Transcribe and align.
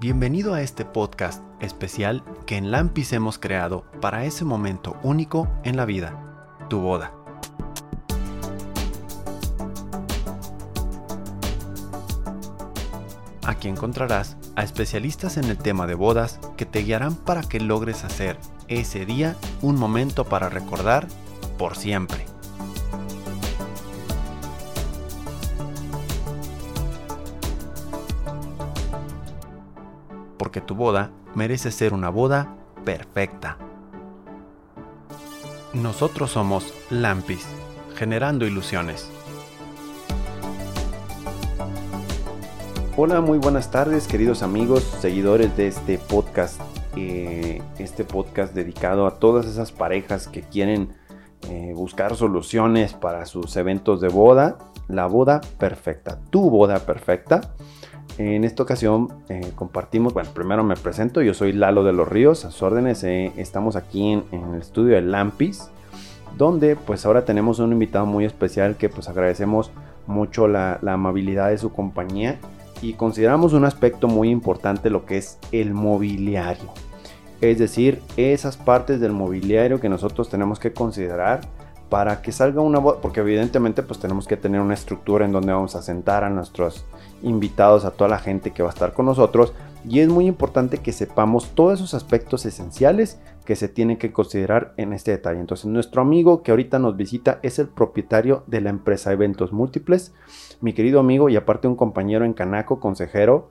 Bienvenido 0.00 0.54
a 0.54 0.62
este 0.62 0.84
podcast 0.84 1.42
especial 1.58 2.22
que 2.46 2.56
en 2.56 2.70
Lampis 2.70 3.12
hemos 3.12 3.36
creado 3.36 3.84
para 4.00 4.24
ese 4.26 4.44
momento 4.44 4.96
único 5.02 5.48
en 5.64 5.76
la 5.76 5.86
vida, 5.86 6.46
tu 6.70 6.78
boda. 6.78 7.12
Aquí 13.44 13.66
encontrarás 13.66 14.36
a 14.54 14.62
especialistas 14.62 15.36
en 15.36 15.46
el 15.46 15.58
tema 15.58 15.88
de 15.88 15.96
bodas 15.96 16.38
que 16.56 16.64
te 16.64 16.84
guiarán 16.84 17.16
para 17.16 17.42
que 17.42 17.58
logres 17.58 18.04
hacer 18.04 18.38
ese 18.68 19.04
día 19.04 19.34
un 19.62 19.74
momento 19.74 20.26
para 20.26 20.48
recordar 20.48 21.08
por 21.58 21.76
siempre. 21.76 22.27
Tu 30.68 30.74
boda 30.74 31.10
merece 31.34 31.72
ser 31.72 31.94
una 31.94 32.10
boda 32.10 32.54
perfecta. 32.84 33.56
Nosotros 35.72 36.30
somos 36.30 36.74
Lampis, 36.90 37.46
generando 37.96 38.46
ilusiones. 38.46 39.10
Hola, 42.98 43.22
muy 43.22 43.38
buenas 43.38 43.70
tardes 43.70 44.06
queridos 44.06 44.42
amigos, 44.42 44.82
seguidores 44.82 45.56
de 45.56 45.68
este 45.68 45.96
podcast. 45.96 46.60
Eh, 46.96 47.62
este 47.78 48.04
podcast 48.04 48.52
dedicado 48.52 49.06
a 49.06 49.18
todas 49.18 49.46
esas 49.46 49.72
parejas 49.72 50.28
que 50.28 50.42
quieren 50.42 50.90
eh, 51.48 51.72
buscar 51.74 52.14
soluciones 52.14 52.92
para 52.92 53.24
sus 53.24 53.56
eventos 53.56 54.02
de 54.02 54.08
boda. 54.08 54.58
La 54.86 55.06
boda 55.06 55.40
perfecta, 55.58 56.20
tu 56.30 56.50
boda 56.50 56.80
perfecta. 56.80 57.54
En 58.18 58.42
esta 58.42 58.64
ocasión 58.64 59.08
eh, 59.28 59.52
compartimos, 59.54 60.12
bueno, 60.12 60.30
primero 60.34 60.64
me 60.64 60.74
presento, 60.74 61.22
yo 61.22 61.34
soy 61.34 61.52
Lalo 61.52 61.84
de 61.84 61.92
los 61.92 62.08
Ríos, 62.08 62.44
a 62.44 62.50
sus 62.50 62.62
órdenes, 62.64 63.04
estamos 63.04 63.76
aquí 63.76 64.10
en, 64.12 64.24
el 64.32 64.60
estudio 64.60 64.96
de 64.96 65.02
Lampis, 65.02 65.70
donde 66.36 66.74
pues 66.74 67.06
ahora 67.06 67.24
tenemos 67.24 67.60
un 67.60 67.70
invitado 67.70 68.06
muy 68.06 68.24
especial 68.24 68.76
que 68.76 68.88
pues 68.88 69.08
agradecemos 69.08 69.70
mucho 70.08 70.48
la, 70.48 70.80
la 70.82 70.94
amabilidad 70.94 71.50
de 71.50 71.58
su 71.58 71.72
compañía 71.72 72.40
y 72.82 72.94
consideramos 72.94 73.52
un 73.52 73.64
aspecto 73.64 74.08
muy 74.08 74.30
importante 74.30 74.90
lo 74.90 75.06
que 75.06 75.18
es 75.18 75.38
el 75.52 75.72
mobiliario. 75.72 76.72
Es 77.40 77.60
decir, 77.60 78.02
esas 78.16 78.56
partes 78.56 78.98
del 78.98 79.12
mobiliario 79.12 79.78
que 79.78 79.88
nosotros 79.88 80.28
tenemos 80.28 80.58
que 80.58 80.72
considerar 80.72 81.42
para 81.88 82.20
que 82.20 82.32
salga 82.32 82.60
una 82.60 82.80
boda, 82.80 83.00
porque 83.00 83.20
evidentemente 83.20 83.84
pues 83.84 84.00
tenemos 84.00 84.26
que 84.26 84.36
tener 84.36 84.60
una 84.60 84.74
estructura 84.74 85.24
en 85.24 85.32
donde 85.32 85.52
vamos 85.52 85.76
a 85.76 85.82
sentar 85.82 86.24
a 86.24 86.30
nuestros 86.30 86.84
invitados, 87.22 87.84
a 87.84 87.90
toda 87.90 88.08
la 88.08 88.18
gente 88.18 88.52
que 88.52 88.62
va 88.62 88.68
a 88.68 88.72
estar 88.72 88.92
con 88.92 89.06
nosotros 89.06 89.52
y 89.88 90.00
es 90.00 90.08
muy 90.08 90.26
importante 90.26 90.78
que 90.78 90.92
sepamos 90.92 91.50
todos 91.54 91.74
esos 91.74 91.94
aspectos 91.94 92.44
esenciales 92.46 93.20
que 93.44 93.56
se 93.56 93.68
tienen 93.68 93.96
que 93.96 94.12
considerar 94.12 94.74
en 94.76 94.92
este 94.92 95.12
detalle. 95.12 95.40
Entonces 95.40 95.66
nuestro 95.66 96.02
amigo 96.02 96.42
que 96.42 96.50
ahorita 96.50 96.78
nos 96.78 96.96
visita 96.96 97.38
es 97.42 97.58
el 97.58 97.68
propietario 97.68 98.42
de 98.46 98.60
la 98.60 98.70
empresa 98.70 99.12
Eventos 99.12 99.52
Múltiples, 99.52 100.12
mi 100.60 100.72
querido 100.72 101.00
amigo 101.00 101.28
y 101.28 101.36
aparte 101.36 101.68
un 101.68 101.76
compañero 101.76 102.24
en 102.24 102.34
Canaco, 102.34 102.80
consejero. 102.80 103.50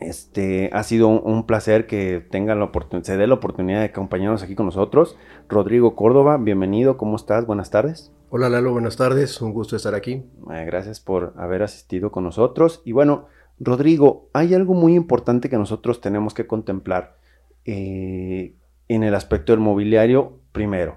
Este 0.00 0.70
ha 0.72 0.82
sido 0.82 1.08
un, 1.08 1.46
placer 1.46 1.86
que 1.86 2.20
tengan 2.30 2.58
la 2.58 2.66
oportunidad, 2.66 3.04
se 3.04 3.16
dé 3.16 3.26
la 3.26 3.34
oportunidad 3.34 3.80
de 3.80 3.86
acompañarnos 3.86 4.42
aquí 4.42 4.54
con 4.54 4.66
nosotros. 4.66 5.16
Rodrigo 5.48 5.94
Córdoba, 5.94 6.38
bienvenido, 6.38 6.96
¿cómo 6.96 7.16
estás? 7.16 7.46
Buenas 7.46 7.70
tardes. 7.70 8.10
Hola 8.30 8.48
Lalo, 8.48 8.72
buenas 8.72 8.96
tardes, 8.96 9.40
un 9.42 9.52
gusto 9.52 9.76
estar 9.76 9.94
aquí. 9.94 10.24
Eh, 10.52 10.64
gracias 10.64 11.00
por 11.00 11.34
haber 11.36 11.62
asistido 11.62 12.10
con 12.10 12.24
nosotros. 12.24 12.80
Y 12.84 12.92
bueno, 12.92 13.26
Rodrigo, 13.60 14.30
hay 14.32 14.54
algo 14.54 14.72
muy 14.72 14.94
importante 14.94 15.50
que 15.50 15.58
nosotros 15.58 16.00
tenemos 16.00 16.32
que 16.32 16.46
contemplar 16.46 17.18
eh, 17.66 18.54
en 18.88 19.02
el 19.02 19.14
aspecto 19.14 19.52
del 19.52 19.60
mobiliario. 19.60 20.38
Primero, 20.52 20.96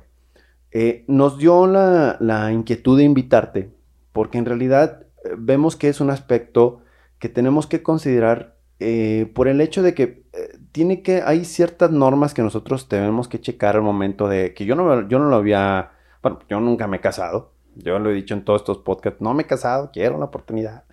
eh, 0.71 1.03
nos 1.07 1.37
dio 1.37 1.67
la 1.67 2.51
inquietud 2.53 2.97
de 2.97 3.03
invitarte 3.03 3.71
porque 4.13 4.37
en 4.37 4.45
realidad 4.45 5.05
vemos 5.37 5.75
que 5.75 5.89
es 5.89 5.99
un 5.99 6.09
aspecto 6.09 6.79
que 7.19 7.27
tenemos 7.27 7.67
que 7.67 7.83
considerar 7.83 8.54
eh, 8.79 9.31
por 9.33 9.47
el 9.47 9.61
hecho 9.61 9.81
de 9.81 9.93
que 9.93 10.23
eh, 10.33 10.57
tiene 10.71 11.01
que 11.01 11.21
hay 11.21 11.45
ciertas 11.45 11.91
normas 11.91 12.33
que 12.33 12.41
nosotros 12.41 12.89
tenemos 12.89 13.27
que 13.27 13.39
checar 13.39 13.75
al 13.75 13.81
momento 13.81 14.27
de 14.27 14.53
que 14.53 14.65
yo 14.65 14.75
no 14.75 15.07
yo 15.07 15.19
no 15.19 15.29
lo 15.29 15.35
había 15.37 15.91
bueno 16.21 16.39
yo 16.49 16.59
nunca 16.59 16.87
me 16.87 16.97
he 16.97 17.01
casado. 17.01 17.53
Yo 17.75 17.99
lo 17.99 18.09
he 18.09 18.13
dicho 18.13 18.33
en 18.33 18.45
todos 18.45 18.61
estos 18.61 18.77
podcasts 18.79 19.21
no 19.21 19.33
me 19.33 19.43
he 19.43 19.45
casado 19.45 19.91
quiero 19.91 20.17
la 20.17 20.25
oportunidad 20.25 20.85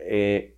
eh, 0.00 0.57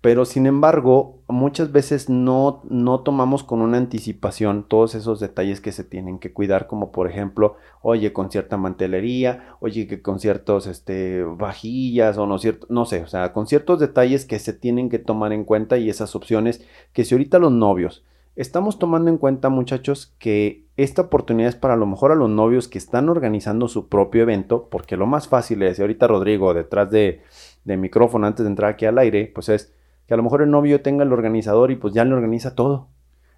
pero 0.00 0.24
sin 0.24 0.46
embargo, 0.46 1.22
muchas 1.28 1.72
veces 1.72 2.08
no, 2.08 2.62
no 2.68 3.00
tomamos 3.00 3.44
con 3.44 3.60
una 3.60 3.78
anticipación 3.78 4.64
todos 4.68 4.94
esos 4.94 5.20
detalles 5.20 5.60
que 5.60 5.72
se 5.72 5.84
tienen 5.84 6.18
que 6.18 6.32
cuidar, 6.32 6.66
como 6.66 6.92
por 6.92 7.08
ejemplo, 7.08 7.56
oye, 7.82 8.12
con 8.12 8.30
cierta 8.30 8.56
mantelería, 8.56 9.56
oye, 9.60 9.86
que 9.86 10.00
con 10.02 10.20
ciertos 10.20 10.66
este, 10.66 11.22
vajillas 11.22 12.18
o 12.18 12.26
no 12.26 12.38
cierto, 12.38 12.66
no 12.70 12.84
sé, 12.84 13.02
o 13.02 13.06
sea, 13.06 13.32
con 13.32 13.46
ciertos 13.46 13.80
detalles 13.80 14.24
que 14.24 14.38
se 14.38 14.52
tienen 14.52 14.88
que 14.88 14.98
tomar 14.98 15.32
en 15.32 15.44
cuenta 15.44 15.78
y 15.78 15.90
esas 15.90 16.14
opciones 16.14 16.64
que 16.92 17.04
si 17.04 17.14
ahorita 17.14 17.38
los 17.38 17.52
novios 17.52 18.04
estamos 18.38 18.78
tomando 18.78 19.10
en 19.10 19.18
cuenta, 19.18 19.48
muchachos, 19.48 20.14
que 20.20 20.64
esta 20.76 21.02
oportunidad 21.02 21.48
es 21.48 21.56
para 21.56 21.74
a 21.74 21.76
lo 21.76 21.86
mejor 21.86 22.12
a 22.12 22.14
los 22.14 22.30
novios 22.30 22.68
que 22.68 22.78
están 22.78 23.08
organizando 23.08 23.66
su 23.66 23.88
propio 23.88 24.22
evento, 24.22 24.68
porque 24.70 24.96
lo 24.96 25.08
más 25.08 25.26
fácil 25.26 25.60
es, 25.64 25.78
y 25.78 25.82
ahorita 25.82 26.06
Rodrigo 26.06 26.54
detrás 26.54 26.88
de, 26.88 27.22
de 27.64 27.76
micrófono 27.76 28.28
antes 28.28 28.44
de 28.44 28.50
entrar 28.50 28.70
aquí 28.72 28.86
al 28.86 28.98
aire, 28.98 29.32
pues 29.34 29.48
es 29.48 29.74
que 30.08 30.14
a 30.14 30.16
lo 30.16 30.22
mejor 30.22 30.40
el 30.40 30.50
novio 30.50 30.80
tenga 30.80 31.04
el 31.04 31.12
organizador 31.12 31.70
y 31.70 31.76
pues 31.76 31.92
ya 31.92 32.02
le 32.06 32.14
organiza 32.14 32.54
todo. 32.54 32.88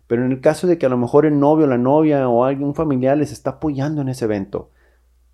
Pero 0.06 0.24
en 0.24 0.30
el 0.30 0.40
caso 0.40 0.68
de 0.68 0.78
que 0.78 0.86
a 0.86 0.88
lo 0.88 0.96
mejor 0.96 1.26
el 1.26 1.38
novio, 1.40 1.66
la 1.66 1.78
novia 1.78 2.28
o 2.28 2.44
algún 2.44 2.76
familiar 2.76 3.18
les 3.18 3.32
está 3.32 3.50
apoyando 3.50 4.02
en 4.02 4.08
ese 4.08 4.26
evento, 4.26 4.70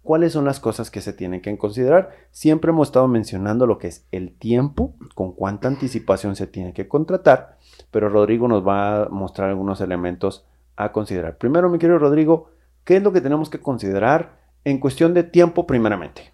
¿cuáles 0.01 0.33
son 0.33 0.47
las 0.47 0.61
cosas 0.61 0.91
que 0.91 1.03
se 1.03 1.13
tienen 1.13 1.43
que 1.43 1.57
considerar? 1.59 2.11
Siempre 2.31 2.71
hemos 2.71 2.89
estado 2.89 3.07
mencionando 3.07 3.67
lo 3.67 3.77
que 3.77 3.89
es 3.89 4.07
el 4.13 4.33
tiempo, 4.33 4.95
con 5.15 5.33
cuánta 5.33 5.69
anticipación 5.69 6.37
se 6.37 6.47
tiene 6.47 6.73
que 6.73 6.89
contratar, 6.89 7.59
pero 7.91 8.09
Rodrigo 8.09 8.49
nos 8.49 8.67
va 8.67 9.03
a 9.03 9.09
mostrar 9.11 9.51
algunos 9.51 9.83
elementos 9.83 10.47
a 10.75 10.91
considerar. 10.91 11.37
Primero, 11.37 11.69
mi 11.69 11.79
querido 11.79 11.99
Rodrigo, 11.99 12.49
¿qué 12.85 12.97
es 12.97 13.03
lo 13.03 13.13
que 13.13 13.21
tenemos 13.21 13.51
que 13.51 13.61
considerar 13.61 14.39
en 14.65 14.79
cuestión 14.79 15.13
de 15.13 15.23
tiempo 15.23 15.67
primeramente? 15.67 16.33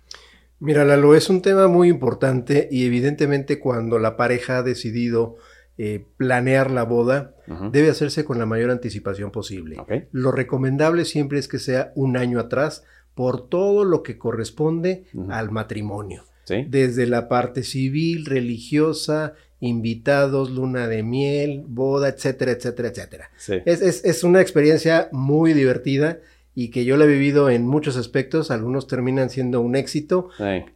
Mira, 0.63 0.85
Lalo, 0.85 1.17
es 1.17 1.29
un 1.29 1.43
tema 1.43 1.67
muy 1.67 1.89
importante 1.89 2.69
y 2.71 2.87
evidentemente 2.87 3.59
cuando 3.59 3.99
la 3.99 4.17
pareja 4.17 4.59
ha 4.59 4.63
decidido 4.63 5.37
eh, 5.77 6.07
planear 6.17 6.71
la 6.71 6.85
boda, 6.85 7.35
debe 7.73 7.91
hacerse 7.91 8.25
con 8.25 8.39
la 8.39 8.47
mayor 8.47 8.71
anticipación 8.71 9.33
posible. 9.33 9.77
Lo 10.13 10.31
recomendable 10.31 11.05
siempre 11.05 11.41
es 11.41 11.49
que 11.49 11.59
sea 11.59 11.91
un 11.97 12.17
año 12.17 12.39
atrás 12.39 12.85
por 13.17 13.49
todo 13.49 13.85
lo 13.85 14.05
que 14.05 14.19
corresponde 14.19 15.07
al 15.31 15.51
matrimonio. 15.51 16.27
Desde 16.69 17.07
la 17.07 17.29
parte 17.29 17.65
civil, 17.65 18.25
religiosa, 18.27 19.35
invitados, 19.59 20.53
luna 20.53 20.87
de 20.87 21.03
miel, 21.03 21.65
boda, 21.67 22.09
etcétera, 22.09 22.53
etcétera, 22.53 22.89
etcétera. 22.89 23.31
Es, 23.65 24.05
es, 24.05 24.23
una 24.23 24.41
experiencia 24.41 25.09
muy 25.11 25.55
divertida 25.55 26.21
y 26.55 26.69
que 26.71 26.85
yo 26.85 26.97
la 26.97 27.05
he 27.05 27.09
vivido 27.09 27.49
en 27.49 27.67
muchos 27.67 27.97
aspectos, 27.97 28.51
algunos 28.51 28.87
terminan 28.87 29.31
siendo 29.31 29.61
un 29.61 29.75
éxito, 29.75 30.29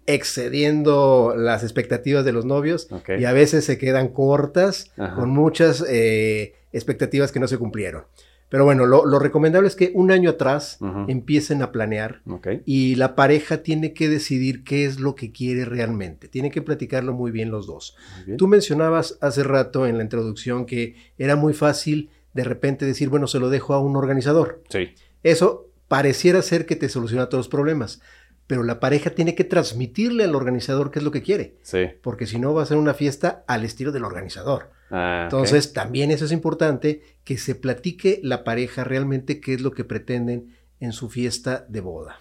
excediendo 0.06 1.34
las 1.36 1.62
expectativas 1.62 2.24
de 2.24 2.32
los 2.32 2.44
novios 2.44 2.88
y 3.18 3.24
a 3.24 3.32
veces 3.32 3.64
se 3.64 3.78
quedan 3.78 4.08
cortas 4.08 4.92
con 5.14 5.30
muchas 5.30 5.84
eh, 5.88 6.54
expectativas 6.72 7.32
que 7.32 7.40
no 7.40 7.48
se 7.48 7.58
cumplieron. 7.58 8.04
Pero 8.48 8.64
bueno, 8.64 8.86
lo, 8.86 9.18
recomendable 9.18 9.66
es 9.66 9.74
que 9.74 9.90
un 9.94 10.12
año 10.12 10.30
atrás 10.30 10.78
empiecen 11.08 11.62
a 11.62 11.72
planear 11.72 12.22
y 12.64 12.94
la 12.94 13.16
pareja 13.16 13.62
tiene 13.62 13.92
que 13.92 14.08
decidir 14.08 14.62
qué 14.62 14.84
es 14.84 15.00
lo 15.00 15.14
que 15.14 15.32
quiere 15.32 15.64
realmente. 15.64 16.28
Tiene 16.28 16.50
que 16.50 16.62
platicarlo 16.62 17.12
muy 17.12 17.32
bien 17.32 17.50
los 17.50 17.66
dos. 17.66 17.96
Tú 18.38 18.46
mencionabas 18.46 19.18
hace 19.20 19.42
rato 19.42 19.86
en 19.86 19.98
la 19.98 20.04
introducción 20.04 20.64
que 20.64 20.94
era 21.18 21.36
muy 21.36 21.54
fácil 21.54 22.10
de 22.34 22.44
repente 22.44 22.84
decir, 22.84 23.08
bueno, 23.08 23.26
se 23.26 23.40
lo 23.40 23.48
dejo 23.48 23.72
a 23.72 23.80
un 23.80 23.96
organizador. 23.96 24.62
Sí. 24.68 24.90
Eso 25.26 25.66
pareciera 25.88 26.40
ser 26.40 26.66
que 26.66 26.76
te 26.76 26.88
soluciona 26.88 27.28
todos 27.28 27.46
los 27.46 27.48
problemas, 27.48 28.00
pero 28.46 28.62
la 28.62 28.78
pareja 28.78 29.10
tiene 29.10 29.34
que 29.34 29.42
transmitirle 29.42 30.22
al 30.22 30.36
organizador 30.36 30.92
qué 30.92 31.00
es 31.00 31.04
lo 31.04 31.10
que 31.10 31.22
quiere. 31.22 31.56
Sí. 31.62 31.86
Porque 32.00 32.26
si 32.26 32.38
no 32.38 32.54
va 32.54 32.62
a 32.62 32.66
ser 32.66 32.76
una 32.76 32.94
fiesta 32.94 33.42
al 33.48 33.64
estilo 33.64 33.90
del 33.90 34.04
organizador. 34.04 34.70
Ah, 34.88 35.22
Entonces, 35.24 35.72
también 35.72 36.12
eso 36.12 36.26
es 36.26 36.30
importante, 36.30 37.02
que 37.24 37.38
se 37.38 37.56
platique 37.56 38.20
la 38.22 38.44
pareja 38.44 38.84
realmente 38.84 39.40
qué 39.40 39.54
es 39.54 39.60
lo 39.60 39.72
que 39.72 39.82
pretenden 39.82 40.54
en 40.78 40.92
su 40.92 41.08
fiesta 41.08 41.66
de 41.68 41.80
boda. 41.80 42.20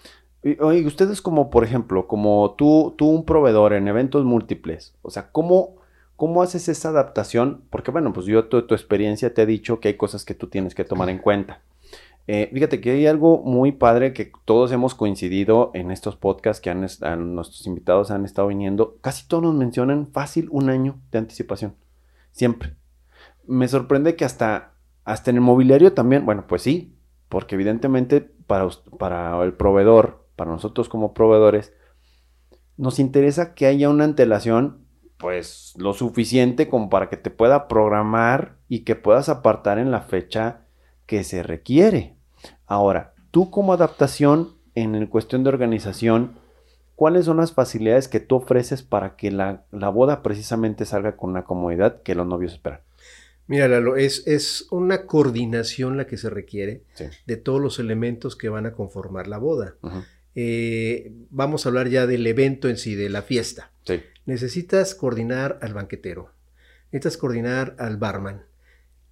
Oye, 0.60 0.84
ustedes 0.88 1.22
como, 1.22 1.51
por 1.51 1.63
ejemplo, 1.63 2.08
como 2.08 2.56
tú, 2.58 2.96
tú 2.98 3.08
un 3.08 3.24
proveedor 3.24 3.74
en 3.74 3.88
eventos 3.88 4.25
múltiples, 4.25 4.96
o 5.04 5.12
sea, 5.12 5.30
¿cómo, 5.31 5.75
¿cómo 6.16 6.42
haces 6.42 6.69
esa 6.69 6.90
adaptación? 6.90 7.62
Porque 7.69 7.92
bueno, 7.92 8.13
pues 8.13 8.25
yo 8.25 8.46
tu, 8.46 8.63
tu 8.63 8.74
experiencia 8.74 9.31
te 9.31 9.44
ha 9.44 9.46
dicho 9.46 9.80
que 9.80 9.90
hay 9.90 9.96
cosas 9.96 10.25
que 10.25 10.34
tú 10.34 10.48
tienes 10.48 10.74
que 10.74 10.86
tomar 10.86 11.10
en 11.12 11.19
cuenta. 11.19 11.62
Eh, 12.27 12.50
fíjate 12.51 12.81
que 12.81 12.92
hay 12.92 13.06
algo 13.06 13.44
muy 13.44 13.72
padre 13.72 14.13
que 14.13 14.31
todos 14.45 14.72
hemos 14.72 14.95
coincidido 14.95 15.69
en 15.75 15.92
estos 15.92 16.16
podcasts 16.16 16.60
que 16.60 16.72
han, 16.72 16.81
nuestros 16.81 17.68
invitados 17.68 18.10
han 18.10 18.25
estado 18.25 18.48
viniendo. 18.48 18.98
Casi 19.01 19.27
todos 19.27 19.44
nos 19.44 19.54
mencionan 19.54 20.07
fácil 20.12 20.48
un 20.51 20.69
año 20.69 21.00
de 21.12 21.19
anticipación. 21.19 21.75
Siempre. 22.31 22.75
me 23.48 23.68
sorprende 23.68 24.16
que 24.16 24.25
hasta, 24.25 24.74
hasta 25.04 25.30
en 25.30 25.38
el 25.38 25.42
mobiliario 25.42 25.94
también, 25.94 26.25
bueno, 26.25 26.45
pues 26.48 26.63
sí, 26.63 26.98
porque 27.30 27.56
evidentemente 27.56 28.22
para, 28.22 28.68
para 28.98 29.42
el 29.44 29.54
proveedor, 29.54 30.27
para 30.36 30.51
nosotros 30.51 30.89
como 30.89 31.13
proveedores, 31.13 31.74
nos 32.75 33.00
interesa 33.00 33.54
que 33.54 33.68
haya 33.68 33.89
una 33.89 34.04
antelación, 34.04 34.86
pues 35.18 35.74
lo 35.77 35.94
suficiente 35.94 36.68
como 36.68 36.89
para 36.89 37.10
que 37.10 37.18
te 37.18 37.30
pueda 37.30 37.68
programar 37.68 38.57
y 38.68 38.80
que 38.80 38.95
puedas 38.95 39.30
apartar 39.30 39.77
en 39.77 39.92
la 39.92 40.01
fecha 40.01 40.65
que 41.06 41.24
se 41.24 41.44
requiere. 41.44 42.16
Ahora, 42.66 43.13
tú 43.31 43.52
como 43.52 43.74
adaptación 43.74 44.56
en 44.75 45.07
cuestión 45.07 45.44
de 45.44 45.50
organización, 45.50 46.38
¿cuáles 46.96 47.25
son 47.25 47.38
las 47.38 47.54
facilidades 47.54 48.07
que 48.07 48.19
tú 48.19 48.36
ofreces 48.36 48.84
para 48.84 49.16
que 49.16 49.31
la, 49.31 49.66
boda 49.72 50.22
precisamente 50.22 50.86
salga 50.86 51.16
con 51.16 51.31
una 51.31 51.44
comodidad 51.44 52.02
que 52.02 52.16
los 52.16 52.28
novios 52.28 52.54
esperan? 52.54 52.81
Mira, 53.48 53.68
Lalo, 53.68 53.96
es, 53.96 54.25
es 54.25 54.68
una 54.72 55.06
coordinación 55.06 55.98
la 55.98 56.07
que 56.07 56.18
se 56.18 56.30
requiere 56.30 56.84
de 57.28 57.38
todos 57.38 57.62
los 57.62 57.80
elementos 57.80 58.36
que 58.36 58.50
van 58.50 58.66
a 58.66 58.74
conformar 58.74 59.28
la 59.28 59.38
boda. 59.38 59.75
Eh, 60.34 61.13
vamos 61.30 61.66
a 61.66 61.69
hablar 61.69 61.88
ya 61.88 62.08
del 62.08 62.25
evento 62.25 62.68
en 62.68 62.78
sí, 62.78 62.96
de 62.96 63.10
la 63.10 63.22
fiesta. 63.22 63.72
Necesitas 64.25 64.96
coordinar 64.96 65.60
al 65.62 65.75
banquetero, 65.75 66.31
necesitas 66.92 67.18
coordinar 67.18 67.75
al 67.78 67.98
barman, 67.98 68.46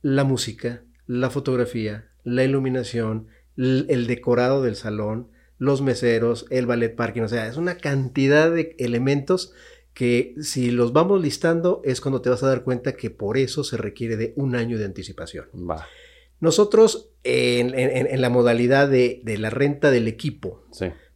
la 0.01 0.23
música, 0.23 0.81
la 1.07 1.29
fotografía, 1.29 2.09
la 2.23 2.43
iluminación, 2.43 3.27
el 3.55 4.07
decorado 4.07 4.63
del 4.63 4.75
salón, 4.75 5.29
los 5.57 5.81
meseros, 5.81 6.45
el 6.49 6.65
ballet 6.65 6.95
parking, 6.95 7.21
o 7.21 7.27
sea, 7.27 7.47
es 7.47 7.57
una 7.57 7.77
cantidad 7.77 8.51
de 8.51 8.75
elementos 8.79 9.53
que 9.93 10.33
si 10.41 10.71
los 10.71 10.91
vamos 10.91 11.21
listando 11.21 11.81
es 11.85 12.01
cuando 12.01 12.21
te 12.21 12.29
vas 12.29 12.43
a 12.43 12.47
dar 12.47 12.63
cuenta 12.63 12.93
que 12.93 13.09
por 13.09 13.37
eso 13.37 13.63
se 13.63 13.77
requiere 13.77 14.17
de 14.17 14.33
un 14.35 14.55
año 14.55 14.77
de 14.77 14.85
anticipación. 14.85 15.45
Nosotros 16.39 17.11
en, 17.23 18.19
la 18.19 18.29
modalidad 18.29 18.89
de, 18.89 19.21
la 19.37 19.49
renta 19.49 19.91
del 19.91 20.07
equipo 20.07 20.65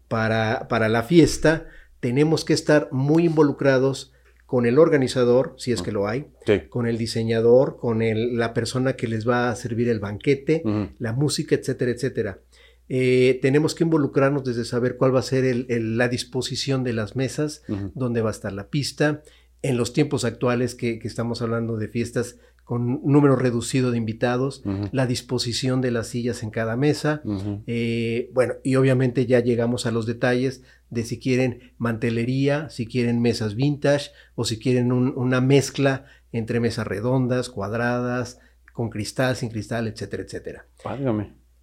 para, 0.08 0.68
para 0.70 0.90
la 0.90 1.04
fiesta 1.04 1.68
tenemos 2.00 2.46
que 2.46 2.54
estar 2.54 2.90
muy 2.92 3.26
involucrados 3.26 4.14
con 4.48 4.66
el 4.66 4.80
organizador, 4.80 5.56
si 5.58 5.74
es 5.74 5.82
que 5.82 5.92
lo 5.92 6.08
hay, 6.08 6.28
con 6.70 6.88
el 6.88 6.98
diseñador, 6.98 7.78
con 7.78 8.00
la 8.38 8.54
persona 8.54 8.94
que 8.94 9.08
les 9.08 9.28
va 9.28 9.50
a 9.50 9.56
servir 9.58 9.90
el 9.90 10.00
banquete, 10.00 10.64
la 11.00 11.12
música, 11.12 11.54
etcétera, 11.54 11.92
etcétera. 11.92 12.40
Eh, 12.88 13.40
tenemos 13.42 13.76
que 13.76 13.84
involucrarnos 13.84 14.46
desde 14.46 14.64
saber 14.64 14.96
cuál 14.96 15.14
va 15.14 15.20
a 15.20 15.24
ser 15.24 15.66
la 15.68 16.08
disposición 16.08 16.86
de 16.86 16.94
las 16.94 17.18
mesas, 17.18 17.64
dónde 17.94 18.22
va 18.22 18.30
a 18.30 18.32
estar 18.32 18.54
la 18.54 18.70
pista. 18.70 19.22
En 19.62 19.76
los 19.76 19.92
tiempos 19.92 20.24
actuales 20.24 20.76
que, 20.76 21.02
estamos 21.04 21.42
hablando 21.42 21.76
de 21.76 21.90
fiestas 21.90 22.38
con 22.68 23.00
número 23.02 23.38
reducido 23.38 23.92
de 23.92 23.98
invitados, 23.98 24.62
la 24.92 25.08
disposición 25.08 25.80
de 25.80 25.90
las 25.90 26.08
sillas 26.08 26.44
en 26.44 26.50
cada 26.50 26.76
mesa. 26.76 27.22
Eh, 27.66 28.30
bueno, 28.34 28.56
y 28.62 28.76
obviamente 28.76 29.26
ya 29.26 29.40
llegamos 29.40 29.86
a 29.86 29.92
los 29.92 30.06
detalles 30.06 30.64
de 30.90 31.06
si 31.06 31.18
quieren 31.18 31.72
mantelería, 31.78 32.70
si 32.70 32.86
quieren 32.86 33.22
mesas 33.22 33.56
vintage 33.56 34.12
o 34.36 34.44
si 34.44 34.60
quieren 34.60 34.92
una 34.92 35.40
mezcla 35.40 36.08
entre 36.34 36.60
mesas 36.60 36.86
redondas, 36.86 37.48
cuadradas, 37.50 38.42
con 38.74 38.90
cristal, 38.90 39.38
sin 39.38 39.48
cristal, 39.48 39.88
etcétera, 39.88 40.24
etcétera. 40.24 40.66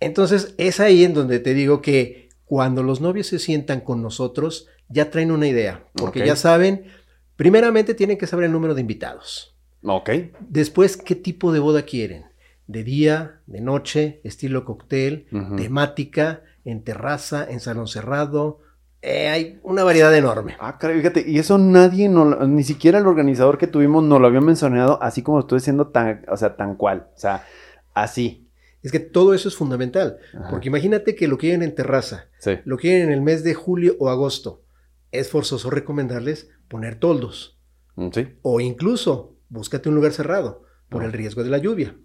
Entonces 0.01 0.55
es 0.57 0.81
ahí 0.81 1.05
en 1.05 1.13
donde 1.13 1.39
te 1.39 1.53
digo 1.53 1.83
que 1.83 2.31
cuando 2.47 2.83
los 2.83 3.03
novios 3.03 3.27
se 3.27 3.39
sientan 3.39 3.83
con 3.83 4.01
nosotros, 4.01 4.69
ya 4.89 5.11
traen 5.11 5.33
una 5.33 5.49
idea, 5.49 5.85
porque 5.93 6.25
ya 6.25 6.35
saben, 6.35 6.87
primeramente 7.37 7.93
tienen 7.93 8.17
que 8.17 8.27
saber 8.27 8.47
el 8.47 8.53
número 8.53 8.75
de 8.75 8.81
invitados. 8.81 9.54
Ok. 9.85 10.11
Después, 10.49 10.97
qué 10.97 11.15
tipo 11.15 11.53
de 11.53 11.61
boda 11.61 11.83
quieren. 11.83 12.25
De 12.67 12.83
día, 12.83 13.41
de 13.47 13.61
noche, 13.61 14.21
estilo 14.25 14.65
cóctel, 14.65 15.27
temática, 15.57 16.43
en 16.65 16.83
terraza, 16.83 17.47
en 17.49 17.61
salón 17.61 17.89
cerrado. 17.89 18.61
Eh, 19.03 19.29
hay 19.29 19.61
una 19.63 19.85
variedad 19.85 20.15
enorme. 20.17 20.57
Ah, 20.59 20.79
caray, 20.79 20.97
fíjate, 20.97 21.29
y 21.29 21.39
eso 21.39 21.59
nadie, 21.59 22.09
ni 22.09 22.65
siquiera 22.65 22.99
el 22.99 23.07
organizador 23.07 23.59
que 23.59 23.67
tuvimos 23.67 24.03
nos 24.03 24.19
lo 24.19 24.27
había 24.27 24.41
mencionado, 24.41 25.01
así 25.03 25.23
como 25.23 25.41
estoy 25.41 25.59
diciendo 25.59 25.89
tan, 25.89 26.25
o 26.29 26.39
sea, 26.39 26.57
tan 26.57 26.77
cual. 26.77 27.09
O 27.15 27.19
sea, 27.19 27.45
así. 27.93 28.49
Es 28.83 28.93
que 28.93 29.01
todo 29.01 29.33
eso 29.33 29.49
es 29.49 29.57
fundamental, 29.57 30.19
porque 30.51 30.69
imagínate 30.69 31.15
que 31.15 31.27
lo 31.27 31.39
quieren 31.39 31.63
en 31.63 31.75
terraza, 31.75 32.29
lo 32.67 32.77
quieren 32.77 33.09
en 33.09 33.13
el 33.13 33.23
mes 33.23 33.43
de 33.43 33.55
julio 33.55 33.97
o 33.99 34.11
agosto. 34.11 34.63
Es 35.11 35.31
forzoso 35.31 35.71
recomendarles 35.71 36.51
poner 36.69 36.97
toldos. 36.97 37.59
Mm, 37.97 38.09
o 38.43 38.61
incluso, 38.61 39.34
búscate 39.49 39.89
un 39.89 39.95
lugar 39.95 40.13
cerrado 40.13 40.65
por 40.89 41.05
el 41.05 41.13
riesgo 41.13 41.43
de 41.43 41.51
la 41.51 41.59
lluvia. 41.59 41.97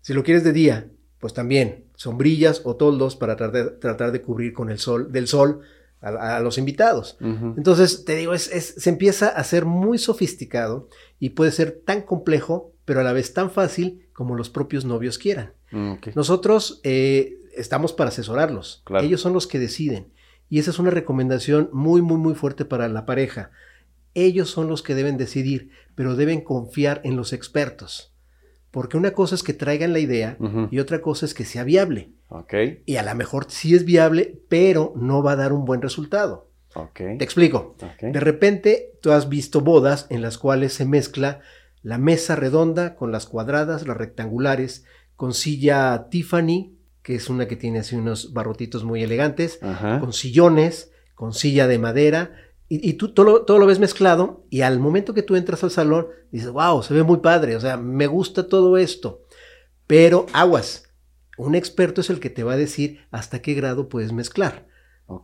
Si 0.00 0.12
lo 0.14 0.22
quieres 0.22 0.44
de 0.44 0.52
día, 0.52 0.90
pues 1.18 1.32
también 1.34 1.86
sombrillas 1.94 2.62
o 2.64 2.76
toldos 2.76 3.16
para 3.16 3.36
tratar 3.36 4.12
de, 4.12 4.22
cubrir 4.22 4.52
con 4.52 4.70
el 4.70 4.78
sol, 4.78 5.10
del 5.10 5.26
sol 5.26 5.60
a, 6.00 6.40
los 6.40 6.58
invitados. 6.58 7.16
Entonces, 7.20 8.04
te 8.04 8.14
digo, 8.16 8.34
es, 8.34 8.44
se 8.76 8.90
empieza 8.90 9.28
a 9.28 9.42
ser 9.44 9.64
muy 9.64 9.98
sofisticado 9.98 10.88
y 11.18 11.30
puede 11.30 11.50
ser 11.50 11.82
tan 11.84 12.02
complejo, 12.02 12.72
pero 12.84 13.00
a 13.00 13.04
la 13.04 13.12
vez 13.12 13.32
tan 13.32 13.50
fácil 13.50 14.06
como 14.12 14.34
los 14.34 14.50
propios 14.50 14.84
novios 14.84 15.18
quieran. 15.18 15.54
Mm, 15.70 15.94
Nosotros 16.14 16.80
eh, 16.84 17.38
estamos 17.56 17.92
para 17.92 18.08
asesorarlos. 18.08 18.82
Ellos 19.00 19.20
son 19.20 19.32
los 19.32 19.46
que 19.46 19.58
deciden. 19.58 20.12
Y 20.50 20.58
esa 20.58 20.70
es 20.70 20.78
una 20.78 20.90
recomendación 20.90 21.70
muy, 21.72 22.02
muy, 22.02 22.18
muy 22.18 22.34
fuerte 22.34 22.64
para 22.64 22.88
la 22.88 23.06
pareja. 23.06 23.50
Ellos 24.14 24.50
son 24.50 24.68
los 24.68 24.82
que 24.82 24.94
deben 24.94 25.16
decidir, 25.16 25.70
pero 25.94 26.16
deben 26.16 26.40
confiar 26.40 27.00
en 27.04 27.16
los 27.16 27.32
expertos. 27.32 28.14
Porque 28.70 28.96
una 28.96 29.12
cosa 29.12 29.34
es 29.34 29.42
que 29.42 29.52
traigan 29.52 29.92
la 29.92 30.00
idea 30.00 30.36
y 30.70 30.78
otra 30.80 31.00
cosa 31.00 31.26
es 31.26 31.34
que 31.34 31.44
sea 31.44 31.62
viable. 31.64 32.10
Y 32.86 32.96
a 32.96 33.02
lo 33.02 33.14
mejor 33.14 33.46
sí 33.48 33.74
es 33.74 33.84
viable, 33.84 34.42
pero 34.48 34.92
no 34.96 35.22
va 35.22 35.32
a 35.32 35.36
dar 35.36 35.52
un 35.52 35.64
buen 35.64 35.80
resultado. 35.82 36.50
Te 37.18 37.24
explico. 37.24 37.76
De 38.00 38.18
repente 38.18 38.94
tú 39.00 39.12
has 39.12 39.28
visto 39.28 39.60
bodas 39.60 40.06
en 40.10 40.22
las 40.22 40.38
cuales 40.38 40.72
se 40.72 40.84
mezcla 40.86 41.40
la 41.82 41.98
mesa 41.98 42.34
redonda 42.34 42.96
con 42.96 43.12
las 43.12 43.26
cuadradas, 43.26 43.86
las 43.86 43.96
rectangulares, 43.96 44.84
con 45.16 45.34
silla 45.34 46.08
Tiffany, 46.10 46.74
que 47.02 47.14
es 47.14 47.28
una 47.28 47.46
que 47.46 47.56
tiene 47.56 47.80
así 47.80 47.94
unos 47.94 48.32
barrotitos 48.32 48.82
muy 48.82 49.02
elegantes, 49.02 49.60
con 50.00 50.12
sillones, 50.12 50.90
con 51.14 51.32
silla 51.32 51.68
de 51.68 51.78
madera, 51.78 52.34
y, 52.68 52.94
tú 52.94 53.12
todo 53.12 53.26
lo, 53.26 53.42
todo 53.42 53.58
lo, 53.58 53.66
ves 53.66 53.78
mezclado, 53.78 54.46
y 54.50 54.62
al 54.62 54.80
momento 54.80 55.14
que 55.14 55.22
tú 55.22 55.36
entras 55.36 55.62
al 55.62 55.70
salón, 55.70 56.08
dices, 56.32 56.50
wow, 56.50 56.82
se 56.82 56.94
ve 56.94 57.02
muy 57.02 57.18
padre, 57.18 57.56
o 57.56 57.60
sea, 57.60 57.76
me 57.76 58.06
gusta 58.06 58.48
todo 58.48 58.78
esto. 58.78 59.22
Pero 59.86 60.26
aguas, 60.32 60.90
un 61.36 61.54
experto 61.54 62.00
es 62.00 62.10
el 62.10 62.20
que 62.20 62.30
te 62.30 62.42
va 62.42 62.54
a 62.54 62.56
decir 62.56 63.00
hasta 63.10 63.42
qué 63.42 63.54
grado 63.54 63.88
puedes 63.88 64.12
mezclar. 64.12 64.66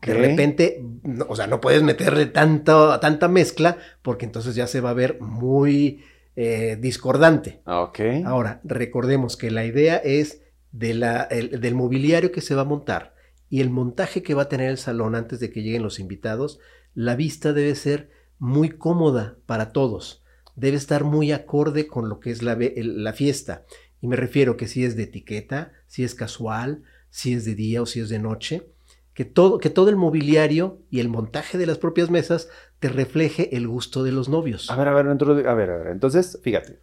De 0.02 0.12
repente, 0.12 0.84
o 1.26 1.34
sea, 1.34 1.46
no 1.46 1.60
puedes 1.60 1.82
meterle 1.82 2.26
tanto, 2.26 3.00
tanta 3.00 3.28
mezcla 3.28 3.78
porque 4.02 4.26
entonces 4.26 4.54
ya 4.54 4.66
se 4.66 4.82
va 4.82 4.90
a 4.90 4.94
ver 4.94 5.18
muy 5.20 6.04
eh, 6.36 6.76
discordante. 6.78 7.62
Ah, 7.64 7.90
Ahora, 8.26 8.60
recordemos 8.62 9.38
que 9.38 9.50
la 9.50 9.64
idea 9.64 9.96
es 9.96 10.42
de 10.70 10.92
la, 10.92 11.26
del 11.26 11.74
mobiliario 11.74 12.30
que 12.30 12.42
se 12.42 12.54
va 12.54 12.62
a 12.62 12.66
montar 12.66 13.14
y 13.48 13.62
el 13.62 13.70
montaje 13.70 14.22
que 14.22 14.34
va 14.34 14.42
a 14.42 14.48
tener 14.48 14.68
el 14.70 14.78
salón 14.78 15.14
antes 15.14 15.40
de 15.40 15.50
que 15.50 15.62
lleguen 15.62 15.82
los 15.82 15.98
invitados, 15.98 16.60
la 17.00 17.16
vista 17.16 17.54
debe 17.54 17.74
ser 17.76 18.10
muy 18.38 18.68
cómoda 18.68 19.36
para 19.46 19.72
todos. 19.72 20.22
Debe 20.54 20.76
estar 20.76 21.02
muy 21.02 21.32
acorde 21.32 21.86
con 21.86 22.10
lo 22.10 22.20
que 22.20 22.30
es 22.30 22.42
la, 22.42 23.12
fiesta. 23.14 23.64
Y 24.02 24.06
me 24.06 24.16
refiero 24.16 24.58
que 24.58 24.68
si 24.68 24.84
es 24.84 24.96
de 24.96 25.04
etiqueta, 25.04 25.72
si 25.86 26.04
es 26.04 26.14
casual, 26.14 26.82
si 27.08 27.32
es 27.32 27.46
de 27.46 27.54
día 27.54 27.80
o 27.80 27.86
si 27.86 28.00
es 28.00 28.10
de 28.10 28.18
noche 28.18 28.66
que 29.14 29.24
todo, 29.24 29.58
que 29.58 29.70
todo 29.70 29.88
el 29.88 29.96
mobiliario 29.96 30.78
y 30.90 31.00
el 31.00 31.08
montaje 31.08 31.56
de 31.56 31.64
las 31.64 31.78
propias 31.78 32.10
mesas 32.10 32.50
te 32.80 32.90
refleje 32.90 33.56
el 33.56 33.66
gusto 33.66 34.04
de 34.04 34.12
los 34.12 34.28
novios. 34.28 34.70
A 34.70 34.76
ver, 34.76 34.88
a 34.88 34.92
ver, 34.92 35.06
a 35.08 35.54
ver, 35.54 35.70
a 35.70 35.76
ver. 35.78 35.86
Entonces, 35.86 36.38
fíjate. 36.42 36.80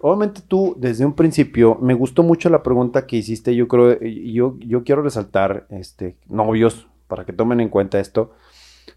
Obviamente 0.00 0.42
tú, 0.46 0.76
desde 0.78 1.06
un 1.06 1.14
principio, 1.14 1.78
me 1.80 1.94
gustó 1.94 2.22
mucho 2.22 2.50
la 2.50 2.62
pregunta 2.62 3.06
que 3.06 3.16
hiciste. 3.16 3.56
Yo 3.56 3.66
creo, 3.66 3.98
yo, 4.00 4.58
yo 4.60 4.84
quiero 4.84 5.00
resaltar, 5.00 5.66
este, 5.70 6.16
novios, 6.28 6.86
para 7.06 7.24
que 7.24 7.32
tomen 7.32 7.60
en 7.60 7.70
cuenta 7.70 7.98
esto. 7.98 8.34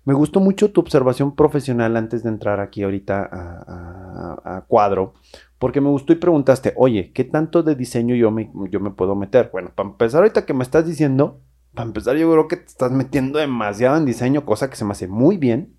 Me 0.03 0.13
gustó 0.13 0.39
mucho 0.39 0.71
tu 0.71 0.81
observación 0.81 1.35
profesional 1.35 1.95
antes 1.95 2.23
de 2.23 2.29
entrar 2.29 2.59
aquí 2.59 2.83
ahorita 2.83 3.29
a, 3.31 4.65
cuadro, 4.67 5.13
porque 5.59 5.81
me 5.81 5.89
gustó 5.89 6.13
y 6.13 6.15
preguntaste, 6.15 6.73
oye, 6.75 7.11
¿qué 7.13 7.23
tanto 7.23 7.61
de 7.61 7.75
diseño 7.75 8.15
yo 8.15 8.31
me, 8.31 8.51
yo 8.69 8.79
me 8.79 8.91
puedo 8.91 9.15
meter? 9.15 9.49
Bueno, 9.51 9.71
para 9.75 9.89
empezar 9.89 10.21
ahorita 10.21 10.45
que 10.45 10.53
me 10.53 10.63
estás 10.63 10.87
diciendo, 10.87 11.41
para 11.73 11.87
empezar, 11.87 12.17
yo 12.17 12.31
creo 12.31 12.47
que 12.47 12.57
te 12.57 12.65
estás 12.65 12.91
metiendo 12.91 13.39
demasiado 13.39 13.95
en 13.97 14.05
diseño, 14.05 14.45
cosa 14.45 14.69
que 14.69 14.75
se 14.75 14.85
me 14.85 14.91
hace 14.91 15.07
muy 15.07 15.37
bien. 15.37 15.77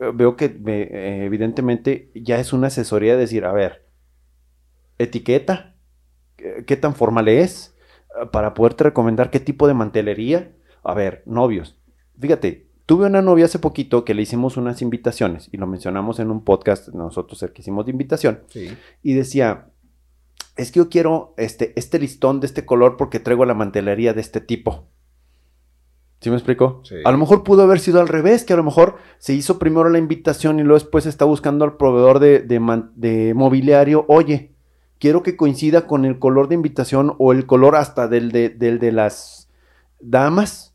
Eh, 0.00 0.10
veo 0.12 0.36
que 0.36 0.46
eh, 0.46 1.24
evidentemente 1.24 2.10
ya 2.14 2.38
es 2.38 2.52
una 2.52 2.68
asesoría 2.68 3.12
de 3.12 3.20
decir, 3.20 3.44
a 3.44 3.52
ver, 3.52 3.86
etiqueta, 4.98 5.76
qué 6.36 6.76
tan 6.76 6.94
formal 6.94 7.28
es, 7.28 7.76
eh, 8.20 8.26
para 8.32 8.54
poderte 8.54 8.84
recomendar 8.84 9.30
qué 9.30 9.38
tipo 9.38 9.68
de 9.68 9.74
mantelería. 9.74 10.52
A 10.82 10.94
ver, 10.94 11.22
novios. 11.26 11.78
Fíjate, 12.18 12.71
tuve 12.92 13.06
una 13.06 13.22
novia 13.22 13.46
hace 13.46 13.58
poquito 13.58 14.04
que 14.04 14.12
le 14.12 14.20
hicimos 14.20 14.58
unas 14.58 14.82
invitaciones 14.82 15.48
y 15.50 15.56
lo 15.56 15.66
mencionamos 15.66 16.20
en 16.20 16.30
un 16.30 16.44
podcast 16.44 16.88
nosotros 16.88 17.42
el 17.42 17.50
que 17.50 17.62
hicimos 17.62 17.86
de 17.86 17.92
invitación. 17.92 18.40
Y 19.02 19.14
decía, 19.14 19.70
es 20.58 20.70
que 20.70 20.80
yo 20.80 20.90
quiero 20.90 21.32
este, 21.38 21.72
este 21.76 21.98
listón 21.98 22.40
de 22.40 22.46
este 22.48 22.66
color 22.66 22.98
porque 22.98 23.18
traigo 23.18 23.46
la 23.46 23.54
mantelería 23.54 24.12
de 24.12 24.20
este 24.20 24.42
tipo. 24.42 24.90
¿Sí 26.20 26.28
me 26.28 26.36
explico? 26.36 26.82
A 27.06 27.10
lo 27.10 27.16
mejor 27.16 27.44
pudo 27.44 27.62
haber 27.62 27.80
sido 27.80 27.98
al 27.98 28.08
revés, 28.08 28.44
que 28.44 28.52
a 28.52 28.56
lo 28.56 28.62
mejor 28.62 28.96
se 29.16 29.32
hizo 29.32 29.58
primero 29.58 29.88
la 29.88 29.96
invitación 29.96 30.60
y 30.60 30.62
luego 30.62 30.78
después 30.78 31.06
está 31.06 31.24
buscando 31.24 31.64
al 31.64 31.78
proveedor 31.78 32.18
de, 32.18 32.40
de, 32.40 33.32
mobiliario, 33.32 34.04
oye, 34.06 34.52
quiero 34.98 35.22
que 35.22 35.38
coincida 35.38 35.86
con 35.86 36.04
el 36.04 36.18
color 36.18 36.48
de 36.48 36.56
invitación 36.56 37.14
o 37.18 37.32
el 37.32 37.46
color 37.46 37.74
hasta 37.74 38.06
del 38.06 38.32
de, 38.32 38.50
del 38.50 38.78
de 38.78 38.92
las 38.92 39.48
damas. 39.98 40.71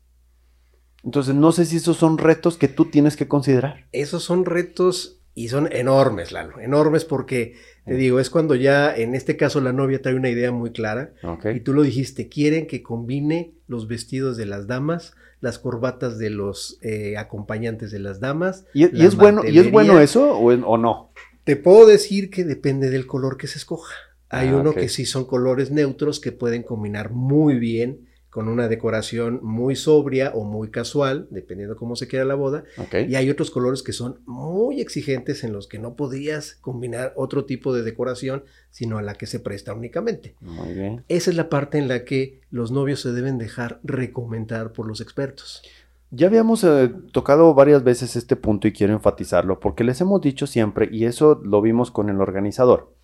Entonces, 1.08 1.34
no 1.34 1.52
sé 1.52 1.64
si 1.64 1.78
esos 1.78 1.96
son 1.96 2.18
retos 2.18 2.58
que 2.58 2.68
tú 2.68 2.84
tienes 2.84 3.16
que 3.16 3.26
considerar. 3.26 3.86
Esos 3.92 4.22
son 4.24 4.44
retos 4.44 5.22
y 5.32 5.48
son 5.48 5.66
enormes, 5.72 6.32
Lalo, 6.32 6.60
enormes 6.60 7.06
porque 7.06 7.54
te 7.86 7.94
digo, 7.94 8.20
es 8.20 8.28
cuando 8.28 8.54
ya 8.54 8.94
en 8.94 9.14
este 9.14 9.38
caso 9.38 9.62
la 9.62 9.72
novia 9.72 10.02
trae 10.02 10.14
una 10.14 10.28
idea 10.28 10.52
muy 10.52 10.70
clara 10.70 11.14
y 11.54 11.60
tú 11.60 11.72
lo 11.72 11.80
dijiste, 11.80 12.28
quieren 12.28 12.66
que 12.66 12.82
combine 12.82 13.54
los 13.68 13.88
vestidos 13.88 14.36
de 14.36 14.44
las 14.44 14.66
damas, 14.66 15.14
las 15.40 15.58
corbatas 15.58 16.18
de 16.18 16.28
los 16.28 16.78
eh, 16.82 17.16
acompañantes 17.16 17.90
de 17.90 18.00
las 18.00 18.20
damas. 18.20 18.66
¿Y, 18.74 18.84
es 18.84 19.16
bueno, 19.16 19.46
¿Y 19.46 19.58
es 19.60 19.70
bueno 19.70 20.00
eso 20.00 20.38
o, 20.38 20.76
no? 20.76 21.10
Te 21.44 21.56
puedo 21.56 21.86
decir 21.86 22.28
que 22.28 22.44
depende 22.44 22.90
del 22.90 23.06
color 23.06 23.38
que 23.38 23.46
se 23.46 23.56
escoja. 23.56 23.94
Hay 24.28 24.48
ah, 24.48 24.56
uno 24.56 24.74
que 24.74 24.90
sí 24.90 25.06
son 25.06 25.24
colores 25.24 25.70
neutros 25.70 26.20
que 26.20 26.32
pueden 26.32 26.64
combinar 26.64 27.12
muy 27.12 27.58
bien 27.58 28.07
con 28.38 28.46
una 28.46 28.68
decoración 28.68 29.40
muy 29.42 29.74
sobria 29.74 30.30
o 30.32 30.44
muy 30.44 30.70
casual, 30.70 31.26
dependiendo 31.32 31.74
cómo 31.74 31.96
se 31.96 32.06
quiera 32.06 32.24
la 32.24 32.36
boda. 32.36 32.62
Y 33.08 33.16
hay 33.16 33.30
otros 33.30 33.50
colores 33.50 33.82
que 33.82 33.92
son 33.92 34.20
muy 34.26 34.80
exigentes 34.80 35.42
en 35.42 35.52
los 35.52 35.66
que 35.66 35.80
no 35.80 35.96
podías 35.96 36.54
combinar 36.60 37.12
otro 37.16 37.46
tipo 37.46 37.74
de 37.74 37.82
decoración, 37.82 38.44
sino 38.70 38.96
a 38.96 39.02
la 39.02 39.14
que 39.14 39.26
se 39.26 39.40
presta 39.40 39.74
únicamente. 39.74 40.36
Muy 40.40 40.72
bien. 40.72 41.04
Esa 41.08 41.30
es 41.30 41.36
la 41.36 41.48
parte 41.48 41.78
en 41.78 41.88
la 41.88 42.04
que 42.04 42.40
los 42.52 42.70
novios 42.70 43.00
se 43.00 43.10
deben 43.10 43.38
dejar 43.38 43.80
recomendar 43.82 44.72
por 44.72 44.86
los 44.86 45.00
expertos. 45.00 45.64
Ya 46.12 46.28
habíamos 46.28 46.62
eh, 46.62 46.92
tocado 47.10 47.52
varias 47.54 47.82
veces 47.82 48.14
este 48.14 48.36
punto 48.36 48.68
y 48.68 48.72
quiero 48.72 48.92
enfatizarlo 48.92 49.58
porque 49.58 49.82
les 49.82 50.00
hemos 50.00 50.20
dicho 50.20 50.46
siempre, 50.46 50.88
y 50.92 51.06
eso 51.06 51.40
lo 51.42 51.60
vimos 51.60 51.90
con 51.90 52.08
el 52.08 52.20
organizador, 52.20 52.94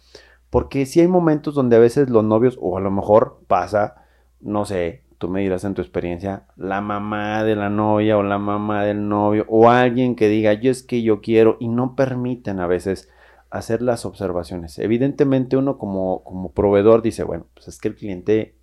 porque 0.51 0.87
si 0.87 1.01
hay 1.01 1.09
momentos 1.09 1.57
donde 1.57 1.75
a 1.75 1.81
veces 1.81 2.09
los 2.09 2.23
novios, 2.23 2.57
o 2.61 2.79
a 2.79 2.81
lo 2.81 2.93
mejor 2.93 3.41
pasa, 3.49 3.97
no 4.45 4.67
sé, 4.67 5.04
tú 5.19 5.29
me 5.29 5.41
dirás 5.41 5.65
en 5.65 5.75
tu 5.75 5.83
experiencia, 5.83 6.47
la 6.57 6.81
mamá 6.81 7.45
de 7.45 7.57
la 7.57 7.71
novia 7.71 8.17
o 8.17 8.23
la 8.23 8.39
mamá 8.39 8.85
del 8.85 9.09
novio 9.09 9.45
o 9.49 9.71
alguien 9.71 10.17
que 10.17 10.29
diga, 10.29 10.53
yo 10.55 10.71
es 10.71 10.83
que 10.83 11.03
yo 11.03 11.21
quiero 11.21 11.57
y 11.61 11.69
no 11.69 11.97
permiten 11.97 12.61
a 12.61 12.67
veces 12.67 13.09
hacer 13.51 13.83
las 13.83 14.05
observaciones. 14.05 14.79
Evidentemente 14.79 15.57
uno 15.57 15.79
como, 15.79 16.25
como 16.25 16.53
proveedor 16.53 17.03
dice, 17.03 17.23
bueno, 17.23 17.47
pues 17.55 17.69
es 17.69 17.79
que 17.79 17.89
el 17.89 17.95
cliente, 17.95 18.57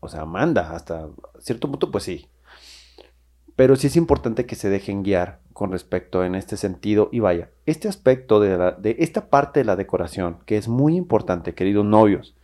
o 0.00 0.08
sea, 0.08 0.24
manda 0.24 0.74
hasta 0.74 1.08
cierto 1.38 1.70
punto, 1.70 1.90
pues 1.90 2.04
sí. 2.04 2.28
Pero 3.54 3.76
sí 3.76 3.86
es 3.86 3.96
importante 3.96 4.46
que 4.46 4.56
se 4.56 4.70
dejen 4.70 5.02
guiar 5.02 5.40
con 5.52 5.70
respecto 5.70 6.24
en 6.24 6.34
este 6.34 6.56
sentido. 6.56 7.08
Y 7.12 7.20
vaya, 7.20 7.50
este 7.66 7.86
aspecto 7.86 8.40
de, 8.40 8.56
la, 8.56 8.72
de 8.72 8.96
esta 8.98 9.28
parte 9.28 9.60
de 9.60 9.64
la 9.64 9.76
decoración, 9.76 10.38
que 10.46 10.56
es 10.56 10.68
muy 10.68 10.96
importante, 10.96 11.54
queridos 11.54 11.84
novios, 11.84 12.34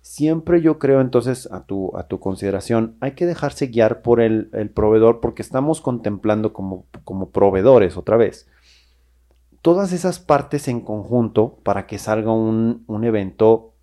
Siempre 0.00 0.62
yo 0.62 0.78
creo 0.78 1.00
entonces 1.00 1.50
a 1.52 1.64
tu, 1.64 1.96
a 1.96 2.06
tu 2.06 2.18
consideración, 2.20 2.96
hay 3.00 3.12
que 3.12 3.26
dejarse 3.26 3.66
guiar 3.66 4.02
por 4.02 4.20
el, 4.20 4.48
proveedor 4.74 5.20
porque 5.20 5.42
estamos 5.42 5.80
contemplando 5.80 6.52
como, 6.52 6.86
como 7.04 7.30
proveedores 7.30 7.96
otra 7.96 8.16
vez 8.16 8.48
todas 9.62 9.92
esas 9.92 10.18
partes 10.18 10.68
en 10.68 10.80
conjunto 10.80 11.58
para 11.62 11.86
que 11.86 11.98
salga 11.98 12.32
un, 12.32 12.84
evento 13.04 13.74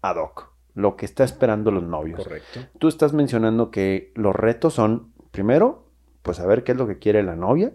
ad 0.00 0.16
hoc, 0.16 0.52
lo 0.74 0.96
que 0.96 1.06
está 1.06 1.24
esperando 1.24 1.70
los 1.70 1.82
novios. 1.82 2.22
Correcto. 2.22 2.60
Tú 2.78 2.88
estás 2.88 3.12
mencionando 3.12 3.70
que 3.70 4.12
los 4.16 4.34
retos 4.34 4.74
son, 4.74 5.12
primero, 5.30 5.88
pues 6.22 6.38
saber 6.38 6.64
qué 6.64 6.72
es 6.72 6.78
lo 6.78 6.86
que 6.86 6.98
quiere 6.98 7.22
la 7.22 7.36
novia, 7.36 7.72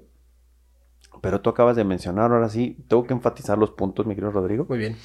pero 1.21 1.41
tú 1.41 1.49
acabas 1.49 1.75
de 1.75 1.83
mencionar, 1.83 2.31
ahora 2.31 2.49
sí, 2.49 2.77
tengo 2.87 3.05
que 3.05 3.13
enfatizar 3.13 3.57
los 3.57 3.71
puntos, 3.71 4.05
mi 4.05 4.13
querido 4.13 4.31
Rodrigo. 4.31 4.65
Muy 4.69 4.77
bien. 4.77 4.95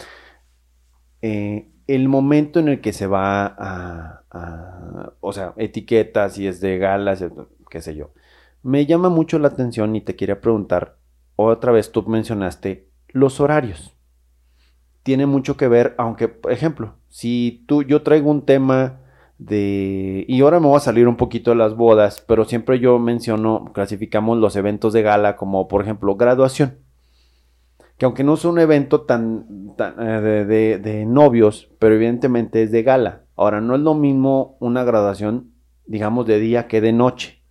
Eh, 1.23 1.71
el 1.87 2.09
momento 2.09 2.61
en 2.61 2.69
el 2.69 2.81
que 2.81 2.93
se 2.93 3.07
va 3.07 3.47
a, 3.59 5.13
o 5.21 5.33
sea, 5.33 5.55
etiquetas 5.57 6.39
y 6.39 6.47
es 6.47 6.61
de 6.61 6.79
galas, 6.79 7.25
qué 7.71 7.81
sé 7.81 7.95
yo. 7.95 8.13
Me 8.63 8.87
llama 8.87 9.09
mucho 9.09 9.39
la 9.39 9.49
atención 9.49 9.97
y 9.97 10.01
te 10.01 10.17
quería 10.17 10.41
preguntar, 10.41 10.97
otra 11.37 11.73
vez 11.73 11.91
tú 11.91 12.03
mencionaste 12.05 12.89
los 13.09 13.41
horarios. 13.41 13.97
Tiene 15.03 15.27
mucho 15.27 15.57
que 15.57 15.67
ver, 15.69 15.95
aunque, 15.99 16.29
por 16.29 16.53
ejemplo, 16.53 16.95
si 17.09 17.65
tú, 17.67 17.83
yo 17.83 18.03
traigo 18.03 18.31
un 18.31 18.45
tema 18.45 19.01
de, 19.39 20.25
y 20.29 20.41
ahora 20.41 20.61
me 20.61 20.69
voy 20.69 20.77
a 20.77 20.81
salir 20.81 21.09
un 21.09 21.17
poquito 21.17 21.51
de 21.51 21.57
las 21.57 21.75
bodas, 21.75 22.25
pero 22.27 22.45
siempre 22.45 22.79
yo 22.79 23.01
menciono, 23.01 23.73
clasificamos 23.75 24.39
los 24.39 24.55
eventos 24.55 24.93
de 24.93 25.03
gala 25.03 25.37
como, 25.37 25.67
por 25.67 25.83
ejemplo, 25.83 26.15
graduación 26.15 26.82
que 28.03 28.07
aunque 28.07 28.25
no 28.25 28.35
es 28.35 28.45
un 28.45 28.59
evento 28.59 29.03
tan, 29.03 29.77
eh, 29.79 30.81
de, 30.83 31.07
novios, 31.07 31.71
pero 31.79 31.95
evidentemente 31.95 32.65
es 32.65 32.73
de 32.73 32.83
gala. 32.83 33.27
Ahora, 33.37 33.61
no 33.61 33.77
es 33.77 33.81
lo 33.81 33.95
mismo 33.95 34.57
una 34.59 34.83
graduación, 34.83 35.53
digamos, 35.87 36.27
de 36.27 36.41
día 36.41 36.67
que 36.67 36.81
de 36.81 36.93
noche. 36.93 37.45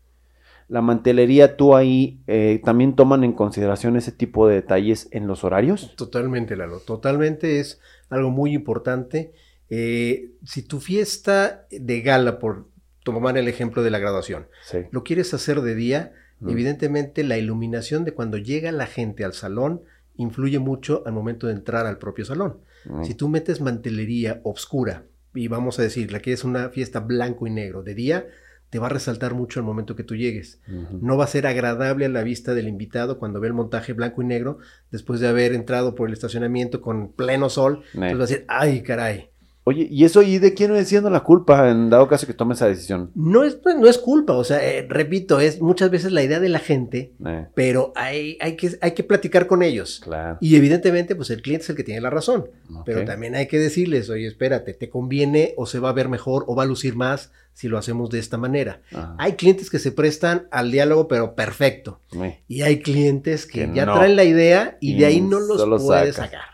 La 0.67 0.81
mantelería, 0.81 1.55
tú 1.55 1.73
ahí 1.73 2.21
eh, 2.27 2.59
también 2.65 2.97
toman 2.97 3.23
en 3.23 3.31
consideración 3.31 3.95
ese 3.95 4.11
tipo 4.11 4.45
de 4.45 4.55
detalles 4.55 5.07
en 5.11 5.25
los 5.25 5.45
horarios. 5.45 5.95
Totalmente, 5.95 6.57
Lalo. 6.57 6.79
Totalmente 6.79 7.61
es 7.61 7.79
algo 8.09 8.29
muy 8.29 8.53
importante. 8.53 9.31
Eh, 9.69 10.31
si 10.43 10.63
tu 10.63 10.81
fiesta 10.81 11.65
de 11.71 12.01
gala, 12.01 12.39
por 12.39 12.67
tomar 13.05 13.37
el 13.37 13.47
ejemplo 13.47 13.83
de 13.83 13.89
la 13.89 13.99
graduación, 13.99 14.47
lo 14.91 15.05
quieres 15.05 15.33
hacer 15.33 15.61
de 15.61 15.75
día, 15.75 16.11
mm. 16.41 16.49
evidentemente 16.49 17.23
la 17.23 17.37
iluminación 17.37 18.03
de 18.03 18.13
cuando 18.13 18.37
llega 18.37 18.73
la 18.73 18.85
gente 18.85 19.23
al 19.23 19.31
salón 19.31 19.83
influye 20.21 20.59
mucho 20.59 21.03
al 21.05 21.13
momento 21.13 21.47
de 21.47 21.53
entrar 21.53 21.85
al 21.85 21.97
propio 21.97 22.25
salón. 22.25 22.59
Si 23.03 23.13
tú 23.13 23.29
metes 23.29 23.61
mantelería 23.61 24.41
oscura 24.43 25.03
y 25.35 25.47
vamos 25.47 25.79
a 25.79 25.83
decir, 25.83 26.11
la 26.11 26.19
que 26.19 26.33
es 26.33 26.43
una 26.43 26.69
fiesta 26.69 26.99
blanco 26.99 27.45
y 27.47 27.51
negro 27.51 27.83
de 27.83 27.93
día, 27.93 28.27
te 28.71 28.79
va 28.79 28.87
a 28.87 28.89
resaltar 28.89 29.33
mucho 29.33 29.59
al 29.59 29.65
momento 29.65 29.95
que 29.95 30.03
tú 30.03 30.15
llegues. 30.15 30.61
No 31.01 31.17
va 31.17 31.25
a 31.25 31.27
ser 31.27 31.45
agradable 31.45 32.05
a 32.05 32.09
la 32.09 32.23
vista 32.23 32.53
del 32.53 32.67
invitado 32.67 33.19
cuando 33.19 33.39
ve 33.39 33.47
el 33.47 33.53
montaje 33.53 33.93
blanco 33.93 34.21
y 34.21 34.25
negro 34.25 34.59
después 34.91 35.19
de 35.19 35.27
haber 35.27 35.53
entrado 35.53 35.93
por 35.93 36.07
el 36.07 36.13
estacionamiento 36.13 36.81
con 36.81 37.11
pleno 37.11 37.49
sol. 37.49 37.83
Entonces 37.93 38.17
va 38.17 38.23
a 38.23 38.27
decir, 38.27 38.45
ay, 38.47 38.81
caray, 38.81 39.29
Oye, 39.63 39.87
¿y 39.91 40.05
eso 40.05 40.23
y 40.23 40.39
de 40.39 40.55
quién 40.55 40.75
es 40.75 40.87
siendo 40.87 41.11
la 41.11 41.19
culpa 41.19 41.69
en 41.69 41.91
dado 41.91 42.07
caso 42.07 42.25
que 42.25 42.33
tome 42.33 42.55
esa 42.55 42.67
decisión? 42.67 43.11
No 43.13 43.43
es, 43.43 43.55
pues, 43.55 43.75
no 43.75 43.87
es 43.87 43.99
culpa, 43.99 44.33
o 44.33 44.43
sea, 44.43 44.63
eh, 44.67 44.87
repito, 44.89 45.39
es 45.39 45.61
muchas 45.61 45.91
veces 45.91 46.11
la 46.11 46.23
idea 46.23 46.39
de 46.39 46.49
la 46.49 46.57
gente, 46.57 47.13
eh. 47.23 47.45
pero 47.53 47.93
hay, 47.95 48.39
hay, 48.41 48.55
que, 48.55 48.71
hay 48.81 48.91
que 48.91 49.03
platicar 49.03 49.45
con 49.45 49.61
ellos. 49.61 50.01
Claro. 50.03 50.39
Y 50.41 50.55
evidentemente, 50.55 51.15
pues 51.15 51.29
el 51.29 51.43
cliente 51.43 51.65
es 51.65 51.69
el 51.69 51.75
que 51.75 51.83
tiene 51.83 52.01
la 52.01 52.09
razón, 52.09 52.49
pero 52.85 53.05
también 53.05 53.35
hay 53.35 53.47
que 53.47 53.59
decirles, 53.59 54.09
oye, 54.09 54.25
espérate, 54.25 54.73
¿te 54.73 54.89
conviene 54.89 55.53
o 55.57 55.67
se 55.67 55.77
va 55.77 55.89
a 55.89 55.93
ver 55.93 56.09
mejor 56.09 56.43
o 56.47 56.55
va 56.55 56.63
a 56.63 56.65
lucir 56.65 56.95
más 56.95 57.31
si 57.53 57.67
lo 57.67 57.77
hacemos 57.77 58.09
de 58.09 58.17
esta 58.17 58.37
manera? 58.37 58.81
Hay 59.19 59.33
clientes 59.33 59.69
que 59.69 59.77
se 59.77 59.91
prestan 59.91 60.47
al 60.49 60.71
diálogo, 60.71 61.07
pero 61.07 61.35
perfecto. 61.35 61.99
Y 62.47 62.63
hay 62.63 62.79
clientes 62.79 63.45
que, 63.45 63.69
ya 63.71 63.85
traen 63.85 64.15
la 64.15 64.23
idea 64.23 64.77
y 64.81 64.97
de 64.97 65.05
ahí 65.05 65.21
no 65.21 65.39
los 65.39 65.83
puedes 65.83 66.15
sacar. 66.15 66.50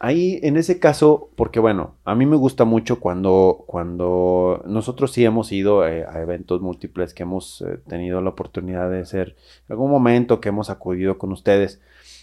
Ahí, 0.00 0.38
en 0.44 0.56
ese 0.56 0.78
caso, 0.78 1.30
porque 1.34 1.58
bueno, 1.58 1.96
a 2.04 2.14
mí 2.14 2.24
me 2.24 2.36
gusta 2.36 2.64
mucho 2.64 3.00
cuando, 3.00 3.64
cuando 3.66 4.62
nosotros 4.64 5.10
sí 5.10 5.24
hemos 5.24 5.50
ido 5.50 5.86
eh, 5.88 6.04
a 6.08 6.20
eventos 6.20 6.60
múltiples 6.60 7.14
que 7.14 7.24
hemos 7.24 7.62
eh, 7.62 7.80
tenido 7.88 8.20
la 8.20 8.30
oportunidad 8.30 8.88
de 8.90 9.00
hacer, 9.00 9.34
en 9.68 9.72
algún 9.72 9.90
momento 9.90 10.40
que 10.40 10.50
hemos 10.50 10.70
acudido 10.70 11.18
con 11.18 11.32
ustedes, 11.32 11.80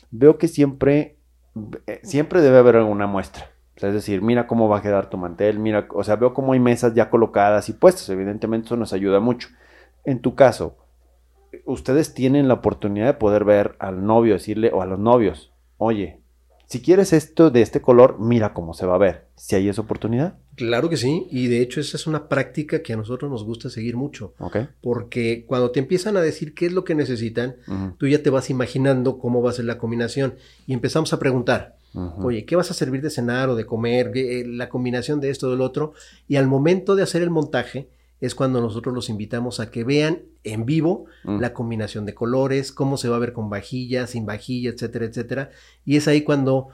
veo 0.09 0.37
que 0.37 0.47
siempre, 0.47 1.17
eh, 1.85 1.99
siempre 2.03 2.41
debe 2.41 2.59
haber 2.59 2.77
alguna 2.77 3.07
muestra. 3.07 3.49
es 3.75 3.93
decir, 3.93 4.21
mira 4.21 4.47
cómo 4.47 4.69
va 4.69 4.77
a 4.77 4.81
quedar 4.81 5.09
tu 5.09 5.17
mantel, 5.17 5.59
mira, 5.59 5.85
o 5.93 6.03
sea, 6.05 6.15
veo 6.15 6.33
cómo 6.33 6.53
hay 6.53 6.61
mesas 6.61 6.93
ya 6.93 7.09
colocadas 7.09 7.67
y 7.67 7.73
puestas, 7.73 8.07
evidentemente 8.07 8.67
eso 8.67 8.77
nos 8.77 8.93
ayuda 8.93 9.19
mucho. 9.19 9.49
En 10.05 10.21
tu 10.21 10.33
caso, 10.35 10.77
ustedes 11.65 12.13
tienen 12.13 12.47
la 12.47 12.53
oportunidad 12.53 13.07
de 13.07 13.13
poder 13.15 13.43
ver 13.43 13.75
al 13.79 14.05
novio, 14.05 14.35
decirle, 14.35 14.71
o 14.73 14.81
a 14.81 14.85
los 14.85 14.99
novios, 14.99 15.51
oye, 15.77 16.21
si 16.67 16.81
quieres 16.81 17.13
esto 17.13 17.51
de 17.51 17.61
este 17.61 17.81
color, 17.81 18.17
mira 18.19 18.53
cómo 18.53 18.73
se 18.73 18.85
va 18.85 18.95
a 18.95 18.99
ver. 18.99 19.25
Si 19.35 19.55
hay 19.55 19.69
esa 19.69 19.81
oportunidad. 19.81 20.35
Claro 20.55 20.89
que 20.89 20.97
sí, 20.97 21.27
y 21.29 21.47
de 21.47 21.61
hecho 21.61 21.79
esa 21.79 21.97
es 21.97 22.07
una 22.07 22.27
práctica 22.27 22.81
que 22.81 22.93
a 22.93 22.97
nosotros 22.97 23.29
nos 23.29 23.43
gusta 23.43 23.69
seguir 23.69 23.97
mucho. 23.97 24.33
Okay. 24.39 24.69
Porque 24.81 25.45
cuando 25.47 25.71
te 25.71 25.79
empiezan 25.79 26.17
a 26.17 26.21
decir 26.21 26.53
qué 26.53 26.65
es 26.67 26.71
lo 26.71 26.83
que 26.83 26.95
necesitan, 26.95 27.55
tú 27.97 28.07
ya 28.07 28.23
te 28.23 28.29
vas 28.29 28.49
imaginando 28.49 29.19
cómo 29.19 29.41
va 29.41 29.49
a 29.49 29.53
ser 29.53 29.65
la 29.65 29.77
combinación 29.77 30.35
y 30.65 30.73
empezamos 30.73 31.13
a 31.13 31.19
preguntar. 31.19 31.77
Oye, 32.19 32.45
¿qué 32.45 32.57
vas 32.57 32.71
a 32.71 32.73
servir 32.73 33.01
de 33.01 33.09
cenar 33.09 33.49
o 33.49 33.55
de 33.55 33.65
comer? 33.65 34.11
Eh, 34.15 34.43
la 34.45 34.67
combinación 34.67 35.21
de 35.21 35.29
esto 35.29 35.47
o 35.47 35.51
del 35.51 35.61
otro. 35.61 35.93
Y 36.27 36.35
al 36.35 36.45
momento 36.45 36.95
de 36.95 37.03
hacer 37.03 37.21
el 37.21 37.29
montaje, 37.29 37.87
es 38.21 38.35
cuando 38.35 38.61
nosotros 38.61 38.93
los 38.95 39.09
invitamos 39.09 39.59
a 39.59 39.71
que 39.71 39.83
vean 39.83 40.19
en 40.43 40.65
vivo 40.65 41.05
mm. 41.23 41.39
la 41.39 41.53
combinación 41.53 42.05
de 42.05 42.13
colores, 42.13 42.71
cómo 42.71 42.97
se 42.97 43.09
va 43.09 43.17
a 43.17 43.19
ver 43.19 43.33
con 43.33 43.49
vajilla, 43.49 44.07
sin 44.07 44.25
vajilla, 44.25 44.69
etcétera, 44.69 45.05
etcétera. 45.05 45.49
Y 45.83 45.97
es 45.97 46.07
ahí 46.07 46.21
cuando 46.21 46.69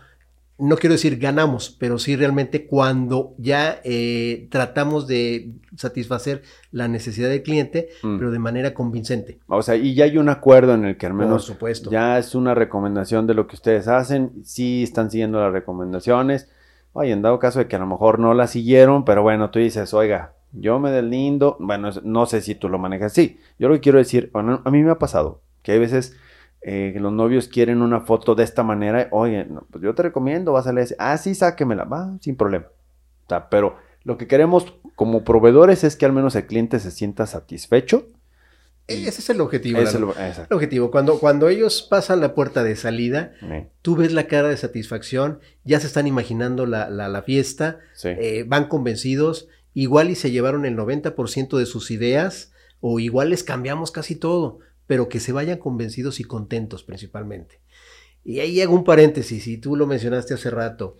no 0.61 0.77
quiero 0.77 0.93
decir 0.93 1.17
ganamos, 1.17 1.75
pero 1.79 1.97
sí 1.97 2.15
realmente 2.15 2.67
cuando 2.67 3.33
ya 3.39 3.81
eh, 3.83 4.47
tratamos 4.51 5.07
de 5.07 5.53
satisfacer 5.75 6.43
la 6.71 6.87
necesidad 6.87 7.29
del 7.29 7.41
cliente, 7.41 7.89
mm. 8.03 8.17
pero 8.17 8.29
de 8.29 8.39
manera 8.39 8.73
convincente. 8.73 9.39
O 9.47 9.63
sea, 9.63 9.75
y 9.75 9.95
ya 9.95 10.05
hay 10.05 10.17
un 10.19 10.29
acuerdo 10.29 10.75
en 10.75 10.85
el 10.85 10.97
que 10.97 11.07
al 11.07 11.15
menos 11.15 11.45
supuesto. 11.45 11.89
ya 11.89 12.19
es 12.19 12.35
una 12.35 12.53
recomendación 12.53 13.25
de 13.25 13.33
lo 13.33 13.47
que 13.47 13.55
ustedes 13.55 13.87
hacen, 13.87 14.33
sí 14.43 14.83
están 14.83 15.09
siguiendo 15.09 15.39
las 15.39 15.51
recomendaciones. 15.51 16.49
Oye, 16.93 17.11
en 17.11 17.21
dado 17.23 17.39
caso 17.39 17.59
de 17.59 17.67
que 17.67 17.77
a 17.77 17.79
lo 17.79 17.87
mejor 17.87 18.19
no 18.19 18.33
la 18.35 18.47
siguieron, 18.47 19.03
pero 19.03 19.23
bueno, 19.23 19.49
tú 19.49 19.59
dices, 19.59 19.93
oiga, 19.93 20.33
yo 20.53 20.79
me 20.79 20.91
deslindo, 20.91 21.57
bueno, 21.59 21.89
no 22.03 22.25
sé 22.25 22.41
si 22.41 22.55
tú 22.55 22.69
lo 22.69 22.77
manejas 22.77 23.11
así. 23.13 23.39
Yo 23.57 23.69
lo 23.69 23.75
que 23.75 23.81
quiero 23.81 23.97
decir, 23.97 24.29
bueno, 24.33 24.61
a 24.63 24.71
mí 24.71 24.83
me 24.83 24.91
ha 24.91 24.99
pasado 24.99 25.41
que 25.63 25.73
hay 25.73 25.79
veces 25.79 26.15
eh, 26.61 26.93
los 26.99 27.11
novios 27.11 27.47
quieren 27.47 27.81
una 27.81 28.01
foto 28.01 28.35
de 28.35 28.43
esta 28.43 28.63
manera, 28.63 29.07
oye, 29.11 29.47
pues 29.69 29.83
yo 29.83 29.95
te 29.95 30.03
recomiendo, 30.03 30.53
vas 30.53 30.67
a 30.67 30.73
leer, 30.73 30.95
ah, 30.99 31.17
sí, 31.17 31.33
sáquemela, 31.33 31.85
va, 31.85 32.17
sin 32.21 32.35
problema. 32.35 32.67
O 33.25 33.29
sea, 33.29 33.49
pero 33.49 33.77
lo 34.03 34.17
que 34.17 34.27
queremos 34.27 34.75
como 34.95 35.23
proveedores 35.23 35.83
es 35.83 35.95
que 35.95 36.05
al 36.05 36.13
menos 36.13 36.35
el 36.35 36.45
cliente 36.45 36.79
se 36.79 36.91
sienta 36.91 37.25
satisfecho. 37.25 38.07
Ese 38.87 39.21
es 39.21 39.29
el 39.29 39.39
objetivo. 39.39 39.79
Es 39.79 39.95
el, 39.95 40.03
objetivo. 40.03 40.91
Cuando, 40.91 41.17
cuando 41.19 41.47
ellos 41.47 41.87
pasan 41.89 42.19
la 42.19 42.35
puerta 42.35 42.61
de 42.63 42.75
salida, 42.75 43.31
tú 43.81 43.95
ves 43.95 44.11
la 44.11 44.27
cara 44.27 44.49
de 44.49 44.57
satisfacción, 44.57 45.39
ya 45.63 45.79
se 45.79 45.87
están 45.87 46.07
imaginando 46.07 46.65
la, 46.65 47.23
fiesta, 47.25 47.79
eh, 48.03 48.43
van 48.45 48.67
convencidos, 48.67 49.47
igual 49.73 50.09
y 50.09 50.15
se 50.15 50.31
llevaron 50.31 50.65
el 50.65 50.75
90% 50.75 51.57
de 51.57 51.65
sus 51.65 51.91
ideas, 51.91 52.51
o 52.79 52.99
igual 52.99 53.29
les 53.29 53.43
cambiamos 53.43 53.91
casi 53.91 54.15
todo 54.15 54.59
pero 54.91 55.07
que 55.07 55.21
se 55.21 55.31
vayan 55.31 55.57
convencidos 55.57 56.19
y 56.19 56.25
contentos 56.25 56.83
principalmente. 56.83 57.61
Y 58.25 58.41
ahí 58.41 58.59
hago 58.59 58.75
un 58.75 58.83
paréntesis, 58.83 59.47
y 59.47 59.57
tú 59.57 59.77
lo 59.77 59.87
mencionaste 59.87 60.33
hace 60.33 60.49
rato, 60.49 60.97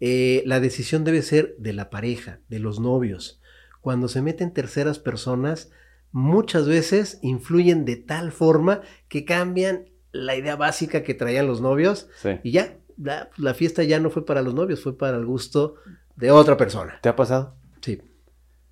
eh, 0.00 0.42
la 0.44 0.58
decisión 0.58 1.04
debe 1.04 1.22
ser 1.22 1.54
de 1.56 1.72
la 1.72 1.88
pareja, 1.88 2.40
de 2.48 2.58
los 2.58 2.80
novios. 2.80 3.40
Cuando 3.80 4.08
se 4.08 4.22
meten 4.22 4.52
terceras 4.52 4.98
personas, 4.98 5.70
muchas 6.10 6.66
veces 6.66 7.20
influyen 7.22 7.84
de 7.84 7.94
tal 7.94 8.32
forma 8.32 8.80
que 9.06 9.24
cambian 9.24 9.88
la 10.10 10.34
idea 10.34 10.56
básica 10.56 11.04
que 11.04 11.14
traían 11.14 11.46
los 11.46 11.60
novios 11.60 12.08
y 12.42 12.50
ya, 12.50 12.76
la, 12.96 13.30
la, 13.36 13.54
fiesta 13.54 13.84
ya 13.84 14.00
no 14.00 14.10
fue 14.10 14.26
para 14.26 14.42
los 14.42 14.54
novios, 14.54 14.82
fue 14.82 14.98
para 14.98 15.16
el 15.16 15.26
gusto 15.26 15.76
de 16.16 16.32
otra 16.32 16.56
persona. 16.56 16.98
¿Te 17.02 17.08
ha 17.08 17.14
pasado? 17.14 17.57
Sí. 17.80 18.00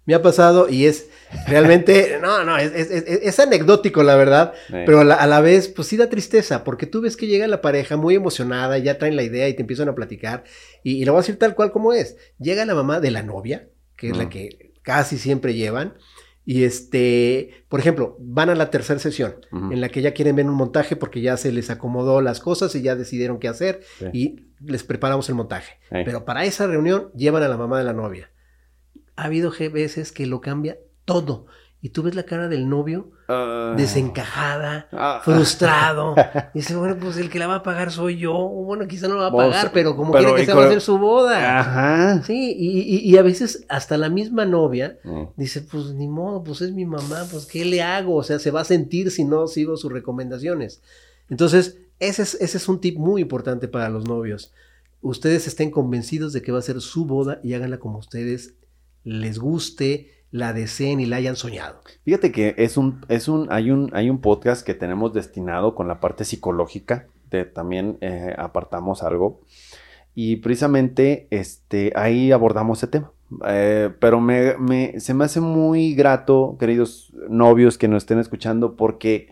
Me 0.06 0.14
ha 0.14 0.22
pasado 0.22 0.68
y 0.68 0.86
es 0.86 1.10
realmente, 1.48 2.18
no, 2.22 2.44
no, 2.44 2.56
es, 2.56 3.40
anecdótico 3.40 4.04
la 4.04 4.14
verdad, 4.14 4.54
pero 4.68 5.00
a 5.00 5.26
la, 5.26 5.40
vez, 5.40 5.68
pues 5.68 5.88
sí 5.88 5.96
da 5.96 6.08
tristeza, 6.08 6.62
porque 6.62 6.86
tú 6.86 7.00
ves 7.00 7.16
que 7.16 7.26
llega 7.26 7.48
la 7.48 7.60
pareja 7.60 7.96
muy 7.96 8.14
emocionada, 8.14 8.78
ya 8.78 8.98
traen 8.98 9.16
la 9.16 9.24
idea 9.24 9.48
y 9.48 9.54
te 9.54 9.62
empiezan 9.62 9.88
a 9.88 9.96
platicar, 9.96 10.44
y, 10.84 11.04
lo 11.04 11.12
voy 11.12 11.18
a 11.18 11.22
decir 11.22 11.38
tal 11.38 11.56
cual 11.56 11.72
como 11.72 11.92
es. 11.92 12.16
Llega 12.38 12.64
la 12.64 12.76
mamá 12.76 13.00
de 13.00 13.10
la 13.10 13.24
novia, 13.24 13.68
que 13.96 14.10
es 14.10 14.16
la 14.16 14.30
que 14.30 14.74
casi 14.82 15.18
siempre 15.18 15.54
llevan, 15.54 15.94
y 16.44 16.62
este, 16.62 17.64
por 17.68 17.80
ejemplo, 17.80 18.16
van 18.20 18.48
a 18.50 18.54
la 18.54 18.70
tercera 18.70 19.00
sesión, 19.00 19.34
en 19.50 19.80
la 19.80 19.88
que 19.88 20.02
ya 20.02 20.14
quieren 20.14 20.36
ver 20.36 20.46
un 20.46 20.54
montaje 20.54 20.94
porque 20.94 21.20
ya 21.20 21.36
se 21.36 21.50
les 21.50 21.68
acomodó 21.68 22.20
las 22.20 22.38
cosas 22.38 22.72
y 22.76 22.82
ya 22.82 22.94
decidieron 22.94 23.40
qué 23.40 23.48
hacer, 23.48 23.80
y 24.12 24.46
les 24.60 24.84
preparamos 24.84 25.28
el 25.28 25.34
montaje. 25.34 25.80
Pero 25.90 26.24
para 26.24 26.44
esa 26.44 26.68
reunión 26.68 27.10
llevan 27.16 27.42
a 27.42 27.48
la 27.48 27.56
mamá 27.56 27.78
de 27.78 27.84
la 27.84 27.92
novia 27.92 28.30
ha 29.16 29.24
habido 29.24 29.50
veces 29.72 30.12
que 30.12 30.26
lo 30.26 30.40
cambia 30.40 30.78
todo. 31.04 31.46
Y 31.82 31.90
tú 31.90 32.02
ves 32.02 32.14
la 32.14 32.24
cara 32.24 32.48
del 32.48 32.68
novio 32.68 33.12
ah. 33.28 33.74
desencajada, 33.76 34.88
ah. 34.92 35.20
frustrado. 35.22 36.14
Y 36.54 36.58
dice, 36.60 36.74
bueno, 36.74 36.96
pues 36.98 37.16
el 37.18 37.28
que 37.28 37.38
la 37.38 37.46
va 37.46 37.56
a 37.56 37.62
pagar 37.62 37.92
soy 37.92 38.16
yo. 38.16 38.34
Bueno, 38.34 38.88
quizá 38.88 39.08
no 39.08 39.14
lo 39.14 39.20
va 39.20 39.26
a 39.28 39.32
pagar, 39.32 39.72
pero 39.72 39.94
como 39.94 40.12
quiere 40.12 40.34
que 40.34 40.46
se 40.46 40.54
va 40.54 40.64
a 40.64 40.66
hacer 40.66 40.80
su 40.80 40.98
boda. 40.98 41.60
Ajá. 41.60 42.22
Sí, 42.24 42.54
y, 42.58 43.16
a 43.16 43.22
veces 43.22 43.64
hasta 43.68 43.98
la 43.98 44.08
misma 44.08 44.46
novia 44.46 44.98
mm. 45.04 45.24
dice, 45.36 45.60
pues 45.60 45.92
ni 45.92 46.08
modo, 46.08 46.42
pues 46.42 46.60
es 46.62 46.72
mi 46.72 46.86
mamá, 46.86 47.26
pues 47.30 47.46
¿qué 47.46 47.64
le 47.64 47.82
hago? 47.82 48.16
O 48.16 48.22
sea, 48.22 48.38
se 48.38 48.50
va 48.50 48.62
a 48.62 48.64
sentir 48.64 49.10
si 49.10 49.24
no 49.24 49.46
sigo 49.46 49.76
sus 49.76 49.92
recomendaciones. 49.92 50.82
Entonces, 51.28 51.78
ese 52.00 52.22
es, 52.22 52.34
ese 52.40 52.56
es 52.56 52.68
un 52.68 52.80
tip 52.80 52.98
muy 52.98 53.22
importante 53.22 53.68
para 53.68 53.90
los 53.90 54.06
novios. 54.06 54.52
Ustedes 55.02 55.46
estén 55.46 55.70
convencidos 55.70 56.32
de 56.32 56.42
que 56.42 56.52
va 56.52 56.58
a 56.58 56.62
ser 56.62 56.80
su 56.80 57.04
boda 57.04 57.38
y 57.44 57.54
háganla 57.54 57.78
como 57.78 57.98
ustedes 57.98 58.54
les 59.06 59.38
guste, 59.38 60.10
la 60.32 60.52
deseen 60.52 60.98
y 60.98 61.06
la 61.06 61.16
hayan 61.16 61.36
soñado. 61.36 61.80
Fíjate 62.04 62.32
que 62.32 62.54
es 62.58 62.76
un, 62.76 63.06
es 63.08 63.28
un, 63.28 63.46
hay 63.50 63.70
un, 63.70 63.90
hay 63.94 64.10
un 64.10 64.20
podcast 64.20 64.66
que 64.66 64.74
tenemos 64.74 65.14
destinado 65.14 65.76
con 65.76 65.86
la 65.86 66.00
parte 66.00 66.24
psicológica, 66.24 67.06
de, 67.30 67.44
también 67.44 67.98
eh, 68.00 68.34
apartamos 68.36 69.04
algo. 69.04 69.40
Y 70.14 70.36
precisamente 70.36 71.28
este, 71.30 71.92
ahí 71.94 72.32
abordamos 72.32 72.78
ese 72.78 72.88
tema. 72.88 73.12
Eh, 73.46 73.90
pero 74.00 74.20
me, 74.20 74.98
se 74.98 75.14
me 75.14 75.24
hace 75.24 75.40
muy 75.40 75.94
grato, 75.94 76.56
queridos 76.58 77.12
novios 77.28 77.78
que 77.78 77.86
nos 77.86 78.02
estén 78.02 78.18
escuchando, 78.18 78.74
porque 78.74 79.28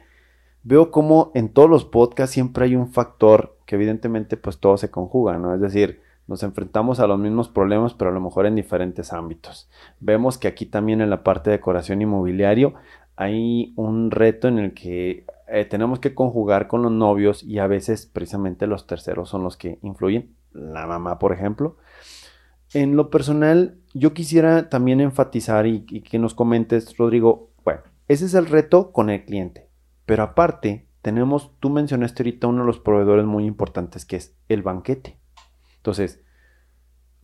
veo 0.62 0.92
como 0.92 1.32
en 1.34 1.48
todos 1.48 1.68
los 1.68 1.84
podcasts 1.84 2.34
siempre 2.34 2.66
hay 2.66 2.76
un 2.76 2.92
factor 2.92 3.56
que 3.66 3.74
evidentemente 3.74 4.36
pues 4.36 4.58
todo 4.58 4.76
se 4.76 4.90
conjuga, 4.90 5.36
¿no? 5.38 5.52
Es 5.52 5.60
decir, 5.60 6.03
nos 6.26 6.42
enfrentamos 6.42 7.00
a 7.00 7.06
los 7.06 7.18
mismos 7.18 7.48
problemas, 7.48 7.94
pero 7.94 8.10
a 8.10 8.14
lo 8.14 8.20
mejor 8.20 8.46
en 8.46 8.54
diferentes 8.54 9.12
ámbitos. 9.12 9.68
Vemos 10.00 10.38
que 10.38 10.48
aquí 10.48 10.66
también 10.66 11.00
en 11.00 11.10
la 11.10 11.22
parte 11.22 11.50
de 11.50 11.56
decoración 11.56 12.02
inmobiliario 12.02 12.74
hay 13.16 13.72
un 13.76 14.10
reto 14.10 14.48
en 14.48 14.58
el 14.58 14.74
que 14.74 15.24
eh, 15.48 15.64
tenemos 15.64 16.00
que 16.00 16.14
conjugar 16.14 16.66
con 16.66 16.82
los 16.82 16.92
novios 16.92 17.42
y 17.42 17.58
a 17.58 17.66
veces 17.66 18.06
precisamente 18.06 18.66
los 18.66 18.86
terceros 18.86 19.28
son 19.28 19.42
los 19.44 19.56
que 19.56 19.78
influyen. 19.82 20.34
La 20.52 20.86
mamá, 20.86 21.18
por 21.18 21.32
ejemplo. 21.32 21.76
En 22.72 22.96
lo 22.96 23.10
personal, 23.10 23.76
yo 23.92 24.14
quisiera 24.14 24.68
también 24.68 25.00
enfatizar 25.00 25.66
y, 25.66 25.84
y 25.88 26.00
que 26.00 26.18
nos 26.18 26.34
comentes, 26.34 26.96
Rodrigo, 26.96 27.50
bueno, 27.64 27.82
ese 28.08 28.24
es 28.24 28.34
el 28.34 28.46
reto 28.46 28.90
con 28.90 29.10
el 29.10 29.24
cliente. 29.24 29.68
Pero 30.06 30.22
aparte, 30.22 30.86
tenemos, 31.02 31.52
tú 31.60 31.70
mencionaste 31.70 32.22
ahorita 32.22 32.46
uno 32.46 32.62
de 32.62 32.66
los 32.66 32.80
proveedores 32.80 33.26
muy 33.26 33.44
importantes 33.44 34.04
que 34.04 34.16
es 34.16 34.34
el 34.48 34.62
banquete. 34.62 35.18
Entonces, 35.84 36.18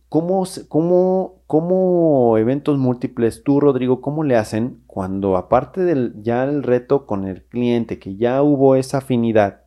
¿cómo, 0.07 0.45
cómo, 0.67 1.41
cómo 1.47 2.37
eventos 2.37 2.77
múltiples, 2.77 3.41
tú, 3.43 3.59
Rodrigo, 3.59 4.01
cómo 4.01 4.23
le 4.23 4.35
hacen 4.35 4.83
cuando 4.85 5.35
aparte 5.35 5.81
del 5.81 6.13
ya 6.21 6.43
el 6.43 6.61
reto 6.61 7.07
con 7.07 7.27
el 7.27 7.41
cliente, 7.41 7.97
que 7.97 8.17
ya 8.17 8.43
hubo 8.43 8.75
esa 8.75 8.99
afinidad, 8.99 9.63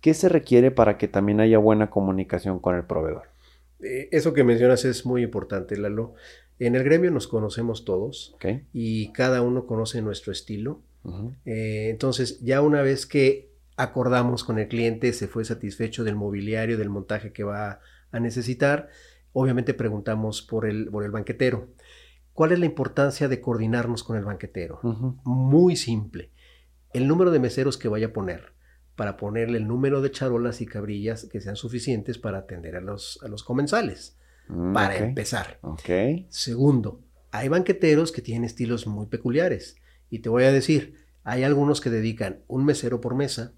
¿qué 0.00 0.14
se 0.14 0.28
requiere 0.28 0.70
para 0.70 0.98
que 0.98 1.08
también 1.08 1.40
haya 1.40 1.58
buena 1.58 1.90
comunicación 1.90 2.60
con 2.60 2.76
el 2.76 2.84
proveedor? 2.84 3.24
Eh, 3.80 4.08
eso 4.12 4.34
que 4.34 4.44
mencionas 4.44 4.84
es 4.84 5.04
muy 5.04 5.24
importante, 5.24 5.76
Lalo. 5.76 6.14
En 6.60 6.76
el 6.76 6.84
gremio 6.84 7.10
nos 7.10 7.26
conocemos 7.26 7.84
todos 7.84 8.36
y 8.72 9.10
cada 9.10 9.42
uno 9.42 9.66
conoce 9.66 10.00
nuestro 10.00 10.30
estilo. 10.30 10.80
Eh, 11.44 11.88
entonces, 11.90 12.38
ya 12.40 12.62
una 12.62 12.82
vez 12.82 13.04
que 13.06 13.49
acordamos 13.82 14.44
con 14.44 14.58
el 14.58 14.68
cliente, 14.68 15.12
se 15.12 15.28
fue 15.28 15.44
satisfecho 15.44 16.04
del 16.04 16.16
mobiliario, 16.16 16.78
del 16.78 16.90
montaje 16.90 17.32
que 17.32 17.44
va 17.44 17.80
a 18.10 18.20
necesitar. 18.20 18.88
Obviamente 19.32 19.74
preguntamos 19.74 20.42
por 20.42 20.66
el, 20.66 20.88
por 20.90 21.04
el 21.04 21.10
banquetero. 21.10 21.68
¿Cuál 22.32 22.52
es 22.52 22.58
la 22.58 22.66
importancia 22.66 23.28
de 23.28 23.40
coordinarnos 23.40 24.04
con 24.04 24.16
el 24.16 24.24
banquetero? 24.24 24.80
Muy 25.24 25.76
simple. 25.76 26.32
El 26.92 27.06
número 27.06 27.30
de 27.30 27.38
meseros 27.38 27.76
que 27.76 27.88
vaya 27.88 28.08
a 28.08 28.12
poner 28.12 28.54
para 28.96 29.16
ponerle 29.16 29.58
el 29.58 29.66
número 29.66 30.02
de 30.02 30.10
charolas 30.10 30.60
y 30.60 30.66
cabrillas 30.66 31.24
que 31.24 31.40
sean 31.40 31.56
suficientes 31.56 32.18
para 32.18 32.38
atender 32.38 32.76
a 32.76 32.80
los, 32.80 33.18
a 33.22 33.28
los 33.28 33.42
comensales. 33.42 34.18
Mm, 34.48 34.72
para 34.72 34.96
empezar. 34.96 35.58
Segundo, 36.28 37.02
hay 37.30 37.48
banqueteros 37.48 38.12
que 38.12 38.22
tienen 38.22 38.44
estilos 38.44 38.86
muy 38.86 39.06
peculiares. 39.06 39.76
Y 40.10 40.18
te 40.20 40.28
voy 40.28 40.44
a 40.44 40.52
decir, 40.52 40.96
hay 41.22 41.44
algunos 41.44 41.80
que 41.80 41.90
dedican 41.90 42.42
un 42.48 42.64
mesero 42.64 43.00
por 43.00 43.14
mesa, 43.14 43.54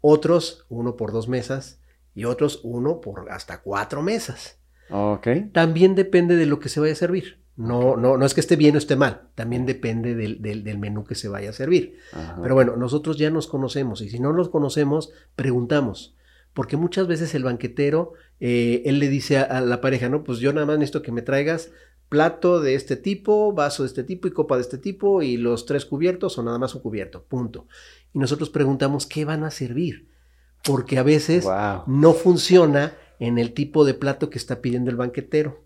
otros 0.00 0.66
uno 0.68 0.96
por 0.96 1.12
dos 1.12 1.28
mesas 1.28 1.80
y 2.14 2.24
otros 2.24 2.60
uno 2.62 3.00
por 3.00 3.30
hasta 3.30 3.60
cuatro 3.60 4.02
mesas. 4.02 4.58
Okay. 4.90 5.50
También 5.52 5.94
depende 5.94 6.36
de 6.36 6.46
lo 6.46 6.58
que 6.60 6.68
se 6.68 6.80
vaya 6.80 6.92
a 6.92 6.96
servir. 6.96 7.38
No, 7.58 7.96
no, 7.96 8.16
no 8.16 8.24
es 8.24 8.34
que 8.34 8.40
esté 8.40 8.54
bien 8.54 8.76
o 8.76 8.78
esté 8.78 8.94
mal, 8.94 9.30
también 9.34 9.66
depende 9.66 10.14
del, 10.14 10.40
del, 10.40 10.78
menú 10.78 11.02
que 11.02 11.16
se 11.16 11.26
vaya 11.26 11.50
a 11.50 11.52
servir. 11.52 11.98
Pero 12.40 12.54
bueno, 12.54 12.76
nosotros 12.76 13.18
ya 13.18 13.30
nos 13.30 13.48
conocemos 13.48 14.00
y 14.00 14.08
si 14.10 14.20
no 14.20 14.32
nos 14.32 14.48
conocemos, 14.48 15.10
preguntamos. 15.34 16.14
Porque 16.54 16.76
muchas 16.76 17.08
veces 17.08 17.34
el 17.34 17.42
banquetero, 17.42 18.12
eh, 18.38 18.82
él 18.86 19.00
le 19.00 19.08
dice 19.08 19.38
a, 19.38 19.60
la 19.60 19.80
pareja, 19.80 20.08
no, 20.08 20.22
pues 20.22 20.38
yo 20.38 20.52
nada 20.52 20.66
más 20.66 20.78
necesito 20.78 21.02
que 21.02 21.10
me 21.10 21.22
traigas 21.22 21.72
plato 22.08 22.60
de 22.60 22.74
este 22.74 22.96
tipo, 22.96 23.52
vaso 23.52 23.82
de 23.82 23.88
este 23.88 24.04
tipo 24.04 24.28
y 24.28 24.32
copa 24.32 24.56
de 24.56 24.62
este 24.62 24.78
tipo 24.78 25.22
y 25.22 25.36
los 25.36 25.66
tres 25.66 25.84
cubiertos 25.84 26.38
o 26.38 26.42
nada 26.42 26.58
más 26.58 26.74
un 26.74 26.80
cubierto, 26.80 27.22
punto 27.22 27.66
y 28.12 28.18
nosotros 28.18 28.50
preguntamos 28.50 29.06
qué 29.06 29.24
van 29.24 29.44
a 29.44 29.50
servir, 29.50 30.08
porque 30.64 30.98
a 30.98 31.02
veces 31.02 31.46
no 31.86 32.12
funciona 32.12 32.94
en 33.18 33.38
el 33.38 33.52
tipo 33.52 33.84
de 33.84 33.94
plato 33.94 34.30
que 34.30 34.38
está 34.38 34.60
pidiendo 34.60 34.90
el 34.90 34.96
banquetero. 34.96 35.64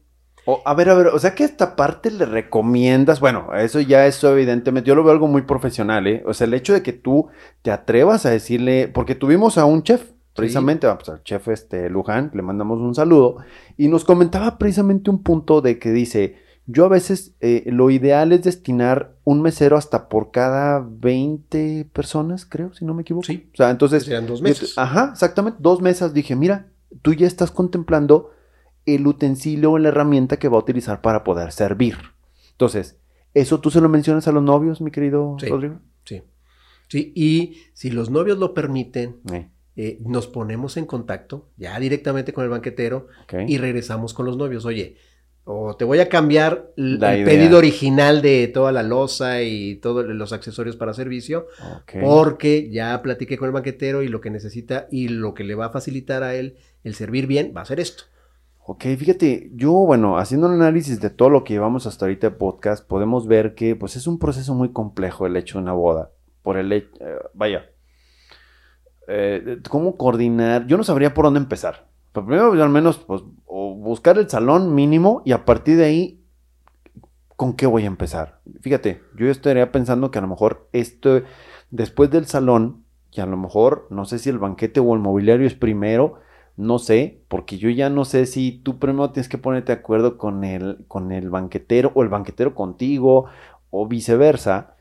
a 0.64 0.74
ver, 0.74 0.88
a 0.88 0.94
ver, 0.94 1.06
o 1.08 1.18
sea 1.18 1.34
que 1.34 1.44
esta 1.44 1.76
parte 1.76 2.10
le 2.10 2.24
recomiendas, 2.24 3.20
bueno, 3.20 3.54
eso 3.54 3.80
ya 3.80 4.06
es 4.06 4.22
evidentemente, 4.24 4.88
yo 4.88 4.94
lo 4.94 5.04
veo 5.04 5.12
algo 5.12 5.28
muy 5.28 5.42
profesional, 5.42 6.06
¿eh? 6.06 6.22
O 6.26 6.34
sea, 6.34 6.46
el 6.46 6.54
hecho 6.54 6.72
de 6.72 6.82
que 6.82 6.92
tú 6.92 7.28
te 7.62 7.70
atrevas 7.70 8.26
a 8.26 8.30
decirle, 8.30 8.88
porque 8.88 9.14
tuvimos 9.14 9.58
a 9.58 9.64
un 9.64 9.82
chef, 9.82 10.11
precisamente, 10.34 10.86
vamos 10.86 11.08
al 11.08 11.22
chef 11.22 11.48
este 11.48 11.88
Luján, 11.90 12.30
le 12.34 12.42
mandamos 12.42 12.80
un 12.80 12.94
saludo, 12.94 13.36
y 13.76 13.88
nos 13.88 14.04
comentaba 14.04 14.58
precisamente 14.58 15.10
un 15.10 15.22
punto 15.22 15.60
de 15.60 15.78
que 15.78 15.92
dice, 15.92 16.36
yo 16.66 16.84
a 16.84 16.88
veces 16.88 17.34
eh, 17.40 17.64
lo 17.66 17.90
ideal 17.90 18.32
es 18.32 18.44
destinar 18.44 19.16
un 19.24 19.42
mesero 19.42 19.76
hasta 19.76 20.08
por 20.08 20.30
cada 20.30 20.80
20 20.86 21.88
personas, 21.92 22.46
creo, 22.46 22.72
si 22.72 22.84
no 22.84 22.94
me 22.94 23.02
equivoco. 23.02 23.26
Sí. 23.26 23.48
O 23.52 23.56
sea, 23.56 23.70
entonces... 23.70 24.04
Serían 24.04 24.26
dos 24.26 24.40
meses. 24.42 24.78
Ajá, 24.78 25.10
exactamente, 25.12 25.58
dos 25.60 25.80
mesas. 25.82 26.14
Dije, 26.14 26.36
mira, 26.36 26.68
tú 27.02 27.14
ya 27.14 27.26
estás 27.26 27.50
contemplando 27.50 28.30
el 28.86 29.06
utensilio 29.06 29.72
o 29.72 29.78
la 29.78 29.88
herramienta 29.88 30.38
que 30.38 30.48
va 30.48 30.56
a 30.56 30.60
utilizar 30.60 31.00
para 31.02 31.24
poder 31.24 31.52
servir. 31.52 31.96
Entonces, 32.52 32.98
¿eso 33.34 33.60
tú 33.60 33.70
se 33.70 33.80
lo 33.80 33.88
mencionas 33.88 34.28
a 34.28 34.32
los 34.32 34.42
novios, 34.42 34.80
mi 34.80 34.90
querido 34.90 35.36
Sí. 35.40 35.46
Rodrigo? 35.46 35.80
Sí. 36.04 36.22
Sí, 36.88 37.12
y 37.16 37.56
si 37.74 37.90
los 37.90 38.10
novios 38.10 38.38
lo 38.38 38.54
permiten, 38.54 39.20
Eh, 39.32 39.48
eh, 39.76 39.98
nos 40.04 40.26
ponemos 40.26 40.76
en 40.76 40.86
contacto 40.86 41.48
ya 41.56 41.78
directamente 41.80 42.32
con 42.32 42.44
el 42.44 42.50
banquetero 42.50 43.08
ok. 43.24 43.34
y 43.48 43.58
regresamos 43.58 44.14
con 44.14 44.26
los 44.26 44.36
novios. 44.36 44.64
Oye, 44.66 44.96
o 45.44 45.74
te 45.76 45.84
voy 45.84 45.98
a 45.98 46.08
cambiar 46.08 46.70
La 46.76 47.14
el 47.14 47.22
idea. 47.22 47.34
pedido 47.34 47.58
original 47.58 48.22
de 48.22 48.46
toda 48.48 48.70
la 48.70 48.82
loza 48.82 49.42
y 49.42 49.76
todos 49.76 50.06
los 50.06 50.32
accesorios 50.32 50.76
para 50.76 50.94
servicio, 50.94 51.46
ok. 51.80 51.94
porque 52.00 52.70
ya 52.70 53.00
platiqué 53.02 53.36
con 53.36 53.46
el 53.46 53.52
banquetero 53.52 54.02
y 54.02 54.08
lo 54.08 54.20
que 54.20 54.30
necesita 54.30 54.86
y 54.90 55.08
lo 55.08 55.34
que 55.34 55.44
le 55.44 55.54
va 55.54 55.66
a 55.66 55.70
facilitar 55.70 56.22
a 56.22 56.34
él 56.34 56.56
el 56.84 56.94
servir 56.94 57.26
bien 57.26 57.52
va 57.56 57.62
a 57.62 57.64
ser 57.64 57.80
esto. 57.80 58.04
Ok, 58.64 58.84
fíjate, 58.96 59.50
yo, 59.54 59.72
bueno, 59.72 60.18
haciendo 60.18 60.46
un 60.46 60.54
análisis 60.54 61.00
de 61.00 61.10
todo 61.10 61.30
lo 61.30 61.42
que 61.42 61.54
llevamos 61.54 61.86
hasta 61.88 62.04
ahorita 62.04 62.30
de 62.30 62.36
podcast, 62.36 62.86
podemos 62.86 63.26
ver 63.26 63.56
que, 63.56 63.74
pues, 63.74 63.96
es 63.96 64.06
un 64.06 64.20
proceso 64.20 64.54
muy 64.54 64.70
complejo 64.70 65.26
el 65.26 65.36
hecho 65.36 65.58
de 65.58 65.64
una 65.64 65.72
boda. 65.72 66.12
Por 66.42 66.56
el 66.56 66.72
hecho, 66.72 66.88
eh, 67.00 67.16
vaya, 67.34 67.71
eh, 69.14 69.58
¿cómo 69.68 69.96
coordinar? 69.96 70.66
Yo 70.66 70.76
no 70.76 70.84
sabría 70.84 71.12
por 71.12 71.26
dónde 71.26 71.40
empezar. 71.40 71.86
Pero 72.12 72.26
primero, 72.26 72.62
al 72.62 72.70
menos, 72.70 72.98
pues, 72.98 73.22
buscar 73.46 74.18
el 74.18 74.28
salón 74.28 74.74
mínimo 74.74 75.22
y 75.24 75.32
a 75.32 75.44
partir 75.44 75.76
de 75.76 75.84
ahí, 75.84 76.24
¿con 77.36 77.54
qué 77.54 77.66
voy 77.66 77.84
a 77.84 77.88
empezar? 77.88 78.40
Fíjate, 78.60 79.02
yo 79.16 79.28
estaría 79.28 79.70
pensando 79.72 80.10
que 80.10 80.18
a 80.18 80.22
lo 80.22 80.28
mejor 80.28 80.68
esto, 80.72 81.22
después 81.70 82.10
del 82.10 82.26
salón, 82.26 82.84
y 83.10 83.20
a 83.20 83.26
lo 83.26 83.36
mejor, 83.36 83.86
no 83.90 84.06
sé 84.06 84.18
si 84.18 84.30
el 84.30 84.38
banquete 84.38 84.80
o 84.80 84.94
el 84.94 85.00
mobiliario 85.00 85.46
es 85.46 85.54
primero, 85.54 86.20
no 86.56 86.78
sé, 86.78 87.22
porque 87.28 87.58
yo 87.58 87.68
ya 87.70 87.90
no 87.90 88.04
sé 88.04 88.26
si 88.26 88.52
tú 88.52 88.78
primero 88.78 89.10
tienes 89.10 89.28
que 89.28 89.38
ponerte 89.38 89.72
de 89.72 89.78
acuerdo 89.78 90.16
con 90.16 90.44
el, 90.44 90.84
con 90.88 91.12
el 91.12 91.28
banquetero 91.28 91.92
o 91.94 92.02
el 92.02 92.08
banquetero 92.08 92.54
contigo 92.54 93.26
o 93.70 93.86
viceversa. 93.86 94.76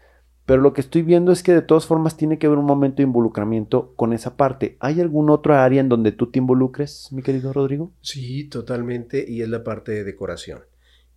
Pero 0.51 0.63
lo 0.63 0.73
que 0.73 0.81
estoy 0.81 1.01
viendo 1.01 1.31
es 1.31 1.43
que 1.43 1.53
de 1.53 1.61
todas 1.61 1.85
formas 1.85 2.17
tiene 2.17 2.37
que 2.37 2.45
haber 2.45 2.59
un 2.59 2.65
momento 2.65 2.97
de 2.97 3.03
involucramiento 3.03 3.93
con 3.95 4.11
esa 4.11 4.35
parte. 4.35 4.75
¿Hay 4.81 4.99
alguna 4.99 5.31
otra 5.31 5.63
área 5.63 5.79
en 5.79 5.87
donde 5.87 6.11
tú 6.11 6.29
te 6.29 6.39
involucres, 6.39 7.07
mi 7.13 7.21
querido 7.21 7.53
Rodrigo? 7.53 7.93
Sí, 8.01 8.43
totalmente, 8.49 9.23
y 9.25 9.43
es 9.43 9.47
la 9.47 9.63
parte 9.63 9.93
de 9.93 10.03
decoración. 10.03 10.59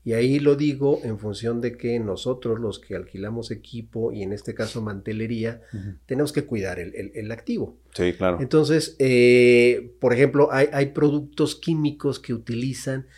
Y 0.05 0.12
ahí 0.12 0.38
lo 0.38 0.55
digo 0.55 1.01
en 1.03 1.18
función 1.18 1.61
de 1.61 1.77
que 1.77 1.99
nosotros, 1.99 2.61
los 2.61 2.79
que 2.79 2.94
alquilamos 2.94 3.51
equipo 3.51 4.12
y 4.12 4.23
en 4.23 4.33
este 4.33 4.55
caso 4.55 4.81
mantelería, 4.83 5.62
tenemos 6.07 6.33
que 6.33 6.44
cuidar 6.44 6.79
el, 6.79 6.94
el- 6.94 7.11
el 7.16 7.33
activo. 7.33 7.77
Sí, 7.92 8.12
claro. 8.12 8.38
Entonces, 8.40 8.94
eh, 9.01 9.97
por 9.99 10.12
ejemplo, 10.12 10.51
hay, 10.53 10.68
hay 10.73 10.92
productos 10.92 11.57
químicos 11.57 12.20
que 12.20 12.35
utilizan 12.35 13.09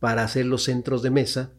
para 0.00 0.24
hacer 0.24 0.46
los 0.46 0.64
centros 0.64 1.00
de 1.02 1.10
mesa 1.10 1.52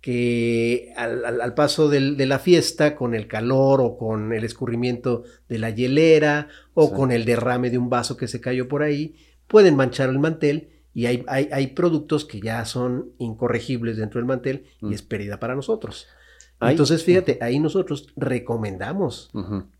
que 0.00 0.92
al, 0.96 1.24
al- 1.24 1.40
al 1.40 1.54
paso 1.54 1.88
del- 1.88 2.16
de 2.16 2.26
la 2.26 2.38
fiesta, 2.38 2.94
con 2.96 3.14
el 3.14 3.26
calor 3.26 3.80
o 3.80 3.96
con 3.96 4.32
el 4.32 4.44
escurrimiento 4.44 5.24
de 5.48 5.58
la 5.58 5.70
hielera 5.70 6.48
o 6.74 6.88
Sí. 6.88 6.94
con 6.94 7.12
el 7.12 7.24
derrame 7.24 7.70
de 7.70 7.78
un 7.78 7.90
vaso 7.90 8.16
que 8.16 8.28
se 8.28 8.40
cayó 8.40 8.68
por 8.68 8.82
ahí, 8.82 9.16
pueden 9.46 9.76
manchar 9.76 10.08
el 10.08 10.18
mantel 10.18 10.70
y 10.94 11.06
hay, 11.06 11.24
hay, 11.28 11.48
hay 11.52 11.68
productos 11.68 12.24
que 12.24 12.40
ya 12.40 12.64
son 12.64 13.12
incorregibles 13.18 13.96
dentro 13.96 14.18
del 14.18 14.26
mantel 14.26 14.64
Mm. 14.80 14.90
y 14.90 14.94
es 14.94 15.02
pérdida 15.02 15.38
para 15.38 15.54
nosotros. 15.54 16.06
Entonces, 16.62 17.04
fíjate, 17.04 17.38
ahí 17.40 17.58
nosotros 17.58 18.08
recomendamos 18.16 19.30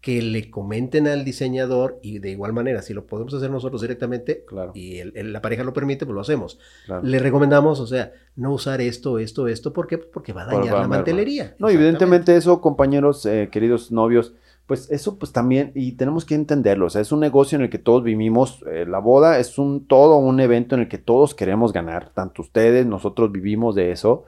que 0.01 0.23
le 0.23 0.51
comenten 0.51 1.07
al 1.09 1.25
diseñador 1.25 1.99
y 2.03 2.19
de 2.21 2.31
igual 2.31 2.53
manera, 2.53 2.83
si 2.83 2.95
lo 2.95 3.07
podemos 3.07 3.35
hacer 3.35 3.51
nosotros 3.51 3.83
directamente 3.83 4.45
Claro, 4.47 4.73
y 4.75 4.99
el- 4.99 5.13
el- 5.17 5.33
la 5.33 5.43
pareja 5.43 5.63
lo 5.65 5.73
permite, 5.73 6.07
pues 6.07 6.15
lo 6.15 6.21
hacemos. 6.21 6.59
claro. 6.87 7.03
Le 7.03 7.19
recomendamos, 7.19 7.81
o 7.81 7.87
sea, 7.87 8.13
no 8.37 8.53
usar 8.53 8.81
esto, 8.81 9.19
esto, 9.19 9.49
esto, 9.49 9.73
¿por 9.73 9.87
qué? 9.87 9.99
Porque 9.99 10.33
va 10.33 10.45
a 10.45 10.49
Por- 10.51 10.61
dañar 10.61 10.75
va 10.77 10.81
la 10.83 10.89
mantelería. 10.89 11.55
No, 11.59 11.69
evidentemente 11.69 12.35
eso, 12.37 12.61
compañeros, 12.61 13.27
eh, 13.27 13.49
queridos 13.53 13.93
novios, 13.93 14.33
pues 14.67 14.89
eso 14.91 15.19
pues 15.19 15.33
también, 15.33 15.73
y 15.75 15.93
tenemos 15.93 16.25
que 16.25 16.37
entenderlo, 16.37 16.87
o 16.87 16.91
sea, 16.91 17.01
es 17.03 17.11
un 17.13 17.19
negocio 17.21 17.57
en 17.57 17.63
el 17.63 17.71
que 17.71 17.79
todos 17.79 18.05
vivimos, 18.05 18.65
eh, 18.71 18.87
la 18.89 19.01
boda 19.01 19.39
es 19.41 19.59
un 19.59 19.85
todo 19.87 20.17
un 20.19 20.39
evento 20.41 20.77
en 20.77 20.83
el 20.83 20.89
que 20.89 20.99
todos 20.99 21.35
queremos 21.35 21.73
ganar, 21.73 22.11
tanto 22.15 22.41
ustedes, 22.43 22.87
nosotros 22.87 23.33
vivimos 23.33 23.75
de 23.75 23.91
eso, 23.91 24.25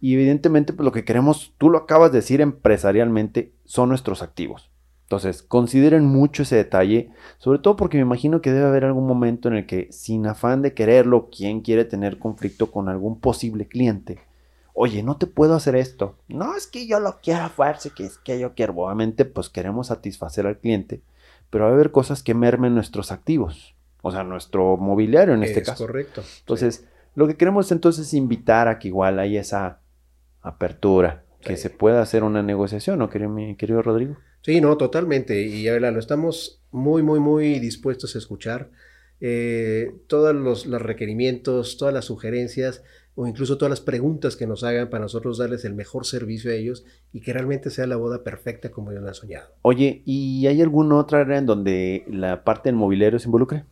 y 0.00 0.14
evidentemente 0.14 0.72
pues 0.72 0.84
lo 0.84 0.92
que 0.92 1.04
queremos, 1.04 1.54
tú 1.58 1.70
lo 1.70 1.78
acabas 1.78 2.12
de 2.12 2.18
decir 2.18 2.40
empresarialmente, 2.40 3.52
son 3.64 3.88
nuestros 3.88 4.22
activos. 4.22 4.70
Entonces, 5.02 5.42
consideren 5.42 6.04
mucho 6.04 6.42
ese 6.42 6.56
detalle, 6.56 7.10
sobre 7.38 7.60
todo 7.60 7.76
porque 7.76 7.96
me 7.96 8.02
imagino 8.02 8.40
que 8.40 8.50
debe 8.50 8.66
haber 8.66 8.84
algún 8.84 9.06
momento 9.06 9.46
en 9.48 9.54
el 9.54 9.66
que, 9.66 9.86
sin 9.92 10.26
afán 10.26 10.62
de 10.62 10.74
quererlo, 10.74 11.30
quien 11.30 11.60
quiere 11.60 11.84
tener 11.84 12.18
conflicto 12.18 12.72
con 12.72 12.88
algún 12.88 13.20
posible 13.20 13.68
cliente, 13.68 14.18
oye, 14.72 15.04
no 15.04 15.16
te 15.16 15.26
puedo 15.26 15.54
hacer 15.54 15.76
esto. 15.76 16.16
No, 16.26 16.56
es 16.56 16.66
que 16.66 16.88
yo 16.88 16.98
lo 16.98 17.18
quiero 17.22 17.44
a 17.44 17.48
fuerza, 17.48 17.90
que 17.90 18.04
es 18.04 18.18
que 18.18 18.40
yo 18.40 18.54
quiero. 18.54 18.74
Obviamente, 18.76 19.24
pues 19.24 19.48
queremos 19.48 19.86
satisfacer 19.86 20.44
al 20.46 20.58
cliente, 20.58 21.02
pero 21.50 21.64
va 21.64 21.70
a 21.70 21.74
haber 21.74 21.92
cosas 21.92 22.24
que 22.24 22.34
mermen 22.34 22.74
nuestros 22.74 23.12
activos, 23.12 23.76
o 24.02 24.10
sea, 24.10 24.24
nuestro 24.24 24.76
mobiliario 24.76 25.34
en 25.34 25.44
este 25.44 25.60
es 25.60 25.66
caso. 25.66 25.86
correcto. 25.86 26.22
Entonces, 26.40 26.84
lo 27.14 27.26
que 27.26 27.36
queremos 27.36 27.70
entonces 27.72 28.08
es 28.08 28.14
invitar 28.14 28.66
a 28.68 28.78
que 28.78 28.88
igual 28.88 29.18
haya 29.18 29.40
esa 29.40 29.78
apertura, 30.48 31.24
que 31.40 31.56
Sí. 31.56 31.62
se 31.64 31.70
pueda 31.70 32.00
hacer 32.02 32.22
una 32.24 32.42
negociación, 32.42 32.98
¿no, 32.98 33.08
querido, 33.10 33.30
mi 33.30 33.56
querido 33.56 33.82
Rodrigo? 33.82 34.16
Sí, 34.42 34.60
no, 34.60 34.76
totalmente. 34.76 35.42
Y 35.42 35.66
a 35.68 35.72
ver, 35.72 35.82
lo 35.92 35.98
estamos 35.98 36.62
muy, 36.70 37.02
muy, 37.02 37.20
muy 37.20 37.58
dispuestos 37.58 38.14
a 38.14 38.18
escuchar 38.18 38.70
eh, 39.20 39.94
todos 40.08 40.34
los, 40.34 40.66
los 40.66 40.82
requerimientos, 40.82 41.78
todas 41.78 41.92
las 41.94 42.04
sugerencias 42.04 42.82
o 43.14 43.26
incluso 43.26 43.56
todas 43.56 43.70
las 43.70 43.80
preguntas 43.80 44.36
que 44.36 44.46
nos 44.46 44.62
hagan 44.62 44.90
para 44.90 45.02
nosotros 45.04 45.38
darles 45.38 45.64
el 45.64 45.72
mejor 45.74 46.04
servicio 46.04 46.50
a 46.50 46.54
ellos 46.54 46.84
y 47.14 47.22
que 47.22 47.32
realmente 47.32 47.70
sea 47.70 47.86
la 47.86 47.96
boda 47.96 48.22
perfecta 48.22 48.70
como 48.70 48.90
ellos 48.90 49.02
la 49.02 49.08
han 49.08 49.14
soñado. 49.14 49.48
Oye, 49.62 50.02
¿y 50.04 50.46
hay 50.46 50.60
alguna 50.60 50.96
otra 50.96 51.20
área 51.22 51.38
en 51.38 51.46
donde 51.46 52.04
la 52.08 52.44
parte 52.44 52.68
del 52.68 52.76
mobiliario 52.76 53.18
se 53.18 53.26
involucre? 53.28 53.64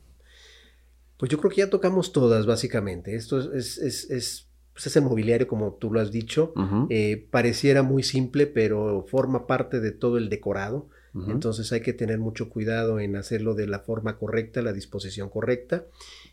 Pues 1.18 1.30
yo 1.30 1.38
creo 1.38 1.50
que 1.50 1.58
ya 1.58 1.70
tocamos 1.70 2.12
todas, 2.12 2.46
básicamente. 2.46 3.14
Esto 3.14 3.38
es, 3.38 3.46
es, 3.46 3.78
es, 3.78 4.10
es, 4.10 4.48
pues 4.74 4.88
es 4.88 4.96
el 4.96 5.04
mobiliario, 5.04 5.46
como 5.46 5.74
tú 5.74 5.92
lo 5.92 6.00
has 6.00 6.10
dicho. 6.10 6.52
Eh, 6.90 7.26
pareciera 7.30 7.82
muy 7.82 8.02
simple, 8.02 8.46
pero 8.46 9.06
forma 9.08 9.46
parte 9.46 9.80
de 9.80 9.92
todo 9.92 10.18
el 10.18 10.28
decorado. 10.28 10.88
Entonces 11.28 11.72
hay 11.72 11.80
que 11.80 11.92
tener 11.92 12.18
mucho 12.18 12.50
cuidado 12.50 12.98
en 12.98 13.14
hacerlo 13.14 13.54
de 13.54 13.68
la 13.68 13.78
forma 13.78 14.18
correcta, 14.18 14.62
la 14.62 14.72
disposición 14.72 15.28
correcta. 15.28 15.84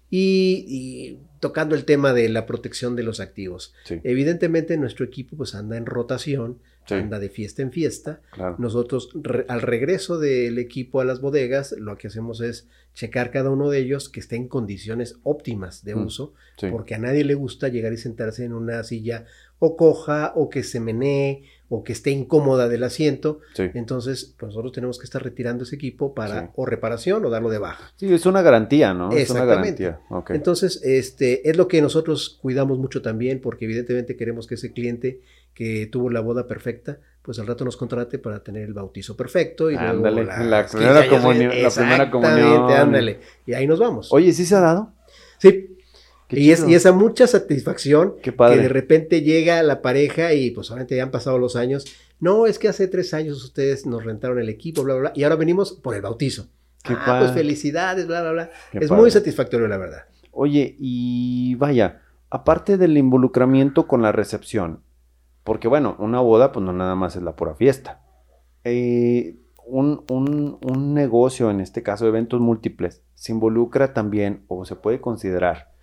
Y, 0.10 0.66
y 0.68 1.20
tocando 1.40 1.76
el 1.76 1.86
tema 1.86 2.14
de 2.14 2.28
la 2.30 2.48
protección 2.48 2.96
de 2.96 3.04
los 3.04 3.20
activos. 3.20 3.76
Sí, 3.86 4.02
Evidentemente 4.04 4.76
nuestro 4.78 5.06
equipo 5.06 5.38
pues 5.38 5.54
anda 5.54 5.78
en 5.78 5.86
rotación, 5.86 6.58
sí, 6.86 6.96
anda 6.96 7.20
de 7.20 7.30
fiesta 7.30 7.62
en 7.62 7.72
fiesta. 7.72 8.22
claro. 8.32 8.56
Nosotros 8.60 9.10
re- 9.16 9.46
al 9.48 9.62
regreso 9.62 10.20
del 10.20 10.58
equipo 10.60 11.02
a 11.02 11.06
las 11.06 11.22
bodegas, 11.22 11.74
lo 11.78 11.98
que 11.98 12.08
hacemos 12.08 12.42
es 12.42 12.68
checar 12.94 13.32
cada 13.32 13.50
uno 13.50 13.70
de 13.70 13.80
ellos 13.80 14.10
que 14.10 14.20
esté 14.20 14.36
en 14.36 14.48
condiciones 14.50 15.16
óptimas 15.24 15.84
de 15.86 15.96
Mm, 15.96 16.06
uso, 16.06 16.34
sí. 16.58 16.68
porque 16.72 16.96
a 16.96 17.00
nadie 17.00 17.24
le 17.24 17.36
gusta 17.36 17.70
llegar 17.70 17.94
y 17.94 17.98
sentarse 17.98 18.44
en 18.44 18.54
una 18.54 18.84
silla 18.84 19.26
o 19.60 19.78
coja 19.78 20.34
o 20.36 20.50
que 20.50 20.64
se 20.64 20.80
menee 20.80 21.44
o 21.70 21.84
que 21.86 21.94
esté 21.94 22.10
incómoda 22.12 22.68
del 22.68 22.84
asiento. 22.84 23.40
Sí. 23.54 23.64
Entonces, 23.76 24.36
pues 24.38 24.50
nosotros 24.50 24.74
tenemos 24.74 25.00
que 25.00 25.06
estar 25.06 25.24
retirando 25.24 25.64
ese 25.64 25.78
equipo 25.78 26.14
para 26.14 26.42
Sí. 26.42 26.48
o 26.56 26.66
reparación 26.66 27.24
o 27.24 27.30
darlo 27.30 27.50
de 27.50 27.60
baja. 27.60 27.94
Sí, 27.96 28.12
es 28.14 28.26
una 28.26 28.42
garantía, 28.42 28.94
¿no? 28.94 29.12
Es 29.14 29.30
una 29.30 29.44
Exactamente. 29.44 29.84
garantía. 29.84 30.36
Entonces, 30.36 30.82
este 30.84 31.50
es 31.50 31.56
lo 31.56 31.70
que 31.70 31.82
nosotros 31.82 32.40
cuidamos 32.42 32.78
mucho 32.78 33.02
también, 33.02 33.40
porque 33.40 33.64
evidentemente 33.66 34.18
queremos 34.18 34.48
que 34.48 34.56
ese 34.56 34.74
cliente 34.74 35.22
que 35.54 35.88
tuvo 35.88 36.10
la 36.10 36.22
boda 36.22 36.48
perfecta, 36.48 37.00
pues 37.22 37.38
al 37.40 37.48
rato 37.48 37.64
nos 37.66 37.78
contrate 37.78 38.18
para 38.20 38.44
tener 38.44 38.64
el 38.64 38.74
bautizo 38.74 39.16
perfecto 39.16 39.70
y 39.70 39.76
luego 39.76 39.90
Ándale, 39.90 40.26
las 40.26 40.46
la 40.46 40.62
15 40.66 40.78
primera 40.78 41.10
comunión- 41.10 41.62
la 41.62 41.70
primera 41.70 42.12
comunión. 42.12 42.72
ándale. 42.72 43.20
Y 43.46 43.54
ahí 43.54 43.68
nos 43.68 43.80
vamos. 43.80 44.12
Oye, 44.12 44.32
¿sí 44.34 44.46
se 44.46 44.56
ha 44.56 44.60
dado? 44.62 44.94
sí. 45.38 45.68
Y, 46.34 46.52
es, 46.52 46.66
y 46.66 46.76
esa 46.76 46.94
mucha 46.94 47.28
satisfacción 47.28 48.16
que 48.24 48.32
de 48.32 48.70
repente 48.70 49.22
llega 49.22 49.62
la 49.64 49.82
pareja 49.82 50.34
y 50.34 50.52
pues 50.52 50.72
obviamente 50.72 50.96
ya 50.96 51.04
han 51.04 51.12
pasado 51.12 51.38
los 51.38 51.58
años. 51.58 51.86
No, 52.22 52.48
es 52.48 52.58
que 52.58 52.70
hace 52.70 52.88
tres 52.88 53.14
años 53.14 53.44
ustedes 53.44 53.86
nos 53.86 54.06
rentaron 54.06 54.40
el 54.40 54.48
equipo, 54.48 54.82
bla, 54.84 54.94
bla, 54.94 55.02
bla, 55.02 55.12
y 55.14 55.24
ahora 55.24 55.36
venimos 55.36 55.74
por 55.74 55.94
el 55.94 56.02
bautizo. 56.02 56.48
Qué 56.86 56.94
ah, 56.94 57.04
padre. 57.06 57.20
pues 57.26 57.32
felicidades, 57.34 58.08
bla, 58.08 58.22
bla, 58.22 58.32
bla. 58.32 58.50
Qué 58.72 58.78
es 58.80 58.88
padre. 58.88 59.02
muy 59.02 59.12
satisfactorio, 59.12 59.68
la 59.68 59.76
verdad. 59.78 60.06
Oye, 60.32 60.74
y 60.80 61.56
vaya, 61.56 62.02
aparte 62.30 62.78
del 62.78 62.98
involucramiento 62.98 63.86
con 63.86 64.02
la 64.02 64.14
recepción, 64.14 64.80
porque 65.52 65.68
bueno, 65.68 65.98
una 66.00 66.22
boda 66.22 66.54
pues 66.54 66.66
no 66.66 66.72
nada 66.72 66.96
más 66.96 67.18
es 67.18 67.24
la 67.24 67.36
pura 67.36 67.56
fiesta. 67.56 68.00
Eh, 68.64 69.36
un, 69.66 70.06
un, 70.08 70.94
negocio, 70.94 71.52
en 71.52 71.60
este 71.60 71.84
caso 71.84 72.08
eventos 72.08 72.40
múltiples, 72.40 73.04
se 73.16 73.34
involucra 73.34 73.94
también 73.94 74.46
o 74.48 74.64
se 74.64 74.78
puede 74.78 75.02
considerar 75.02 75.74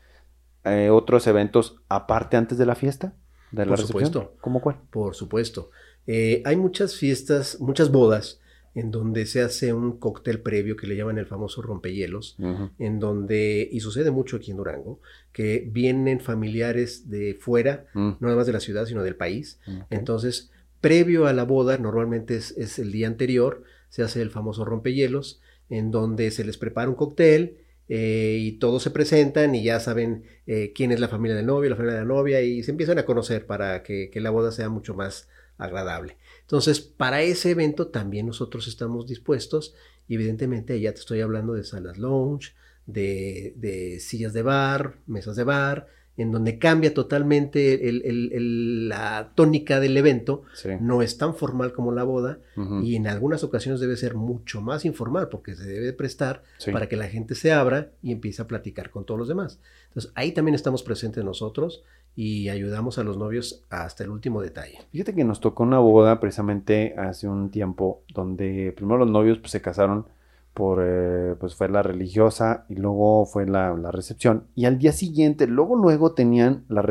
eh, 0.64 0.88
otros 0.88 1.26
eventos 1.26 1.82
aparte 1.90 2.38
antes 2.38 2.56
de 2.56 2.64
la 2.64 2.76
fiesta? 2.76 3.12
De 3.52 3.66
la 3.66 3.72
Por 3.72 3.80
supuesto. 3.80 4.32
¿Cómo 4.40 4.62
cuál? 4.62 4.76
Por 4.90 5.14
supuesto. 5.14 5.68
Eh, 6.06 6.40
hay 6.46 6.56
muchas 6.56 6.96
fiestas, 6.96 7.60
muchas 7.60 7.92
bodas 7.92 8.40
en 8.78 8.92
donde 8.92 9.26
se 9.26 9.40
hace 9.40 9.72
un 9.72 9.98
cóctel 9.98 10.40
previo 10.40 10.76
que 10.76 10.86
le 10.86 10.94
llaman 10.94 11.18
el 11.18 11.26
famoso 11.26 11.62
rompehielos, 11.62 12.36
en 12.78 13.00
donde, 13.00 13.68
y 13.72 13.80
sucede 13.80 14.12
mucho 14.12 14.36
aquí 14.36 14.52
en 14.52 14.56
Durango, 14.56 15.00
que 15.32 15.68
vienen 15.68 16.20
familiares 16.20 17.10
de 17.10 17.34
fuera, 17.34 17.86
mm. 17.94 18.08
no 18.08 18.16
nada 18.20 18.36
más 18.36 18.46
de 18.46 18.52
la 18.52 18.60
ciudad, 18.60 18.86
sino 18.86 19.02
del 19.02 19.16
país. 19.16 19.58
Entonces, 19.90 20.52
previo 20.80 21.26
a 21.26 21.32
la 21.32 21.42
boda, 21.42 21.76
normalmente 21.76 22.36
es, 22.36 22.78
el 22.78 22.92
día 22.92 23.08
anterior, 23.08 23.64
se 23.88 24.04
hace 24.04 24.22
el 24.22 24.30
famoso 24.30 24.64
rompehielos, 24.64 25.40
en 25.70 25.90
donde 25.90 26.30
se 26.30 26.44
les 26.44 26.56
prepara 26.56 26.88
un 26.88 26.94
cóctel, 26.94 27.58
eh, 27.88 28.36
y 28.38 28.52
todos 28.58 28.84
se 28.84 28.92
presentan 28.92 29.56
y 29.56 29.64
ya 29.64 29.80
saben 29.80 30.22
eh, 30.46 30.72
quién 30.72 30.92
es 30.92 31.00
la 31.00 31.08
familia 31.08 31.34
del 31.36 31.46
novio, 31.46 31.70
la 31.70 31.76
familia 31.76 31.94
de 31.94 32.02
la 32.02 32.06
novia 32.06 32.42
y 32.42 32.62
se 32.62 32.70
empiezan 32.70 32.98
a 32.98 33.06
conocer 33.06 33.46
para 33.46 33.82
que, 33.82 34.10
que 34.10 34.20
la 34.20 34.28
boda 34.28 34.52
sea 34.52 34.68
mucho 34.68 34.94
más 34.94 35.26
agradable. 35.56 36.18
Entonces, 36.48 36.80
para 36.80 37.20
ese 37.20 37.50
evento 37.50 37.88
también 37.88 38.26
nosotros 38.26 38.68
estamos 38.68 39.06
dispuestos 39.06 39.74
y 40.08 40.14
evidentemente 40.14 40.80
ya 40.80 40.94
te 40.94 41.00
estoy 41.00 41.20
hablando 41.20 41.52
de 41.52 41.62
salas 41.62 41.98
lounge, 41.98 42.54
de, 42.86 43.52
de 43.56 44.00
sillas 44.00 44.32
de 44.32 44.40
bar, 44.40 44.96
mesas 45.06 45.36
de 45.36 45.44
bar, 45.44 45.88
en 46.16 46.32
donde 46.32 46.58
cambia 46.58 46.92
totalmente 46.94 47.78
la 47.92 49.32
tónica 49.36 49.78
del 49.78 49.96
evento, 49.96 50.42
no 50.80 51.00
es 51.02 51.16
tan 51.16 51.34
formal 51.36 51.72
como 51.72 51.92
la 51.92 52.02
boda 52.02 52.40
y 52.82 52.96
en 52.96 53.06
algunas 53.06 53.44
ocasiones 53.44 53.80
debe 53.80 53.96
ser 53.96 54.14
mucho 54.14 54.60
más 54.60 54.84
informal 54.84 55.28
porque 55.28 55.54
se 55.54 55.64
debe 55.64 55.92
prestar 55.92 56.42
para 56.72 56.88
que 56.88 56.96
la 56.96 57.06
gente 57.08 57.36
se 57.36 57.52
abra 57.52 57.92
y 58.02 58.10
empiece 58.10 58.42
a 58.42 58.48
platicar 58.48 58.90
con 58.90 59.04
todos 59.04 59.18
los 59.18 59.28
demás. 59.28 59.60
Entonces 59.88 60.10
ahí 60.16 60.32
también 60.32 60.56
estamos 60.56 60.82
presentes 60.82 61.22
nosotros 61.24 61.84
y 62.20 62.48
ayudamos 62.48 62.98
a 62.98 63.04
los 63.04 63.16
novios 63.16 63.64
hasta 63.70 64.02
el 64.02 64.10
último 64.10 64.42
detalle. 64.42 64.80
Fíjate 64.90 65.14
que 65.14 65.22
nos 65.22 65.38
tocó 65.38 65.62
una 65.62 65.78
boda 65.78 66.18
precisamente 66.18 66.96
hace 66.98 67.28
un 67.28 67.52
tiempo 67.52 68.02
donde 68.12 68.72
primero 68.76 68.98
los 68.98 69.08
novios 69.08 69.38
pues, 69.38 69.52
se 69.52 69.62
casaron 69.62 70.04
por, 70.52 70.82
eh, 70.84 71.36
pues 71.38 71.54
fue 71.54 71.68
la 71.68 71.80
religiosa 71.84 72.64
y 72.68 72.74
luego 72.74 73.24
fue 73.24 73.46
la, 73.46 73.72
recepción. 73.92 74.48
Y 74.56 74.64
al 74.64 74.78
día 74.78 74.90
siguiente, 74.90 75.46
luego, 75.46 75.76
luego 75.76 76.14
tenían 76.14 76.64
la, 76.68 76.82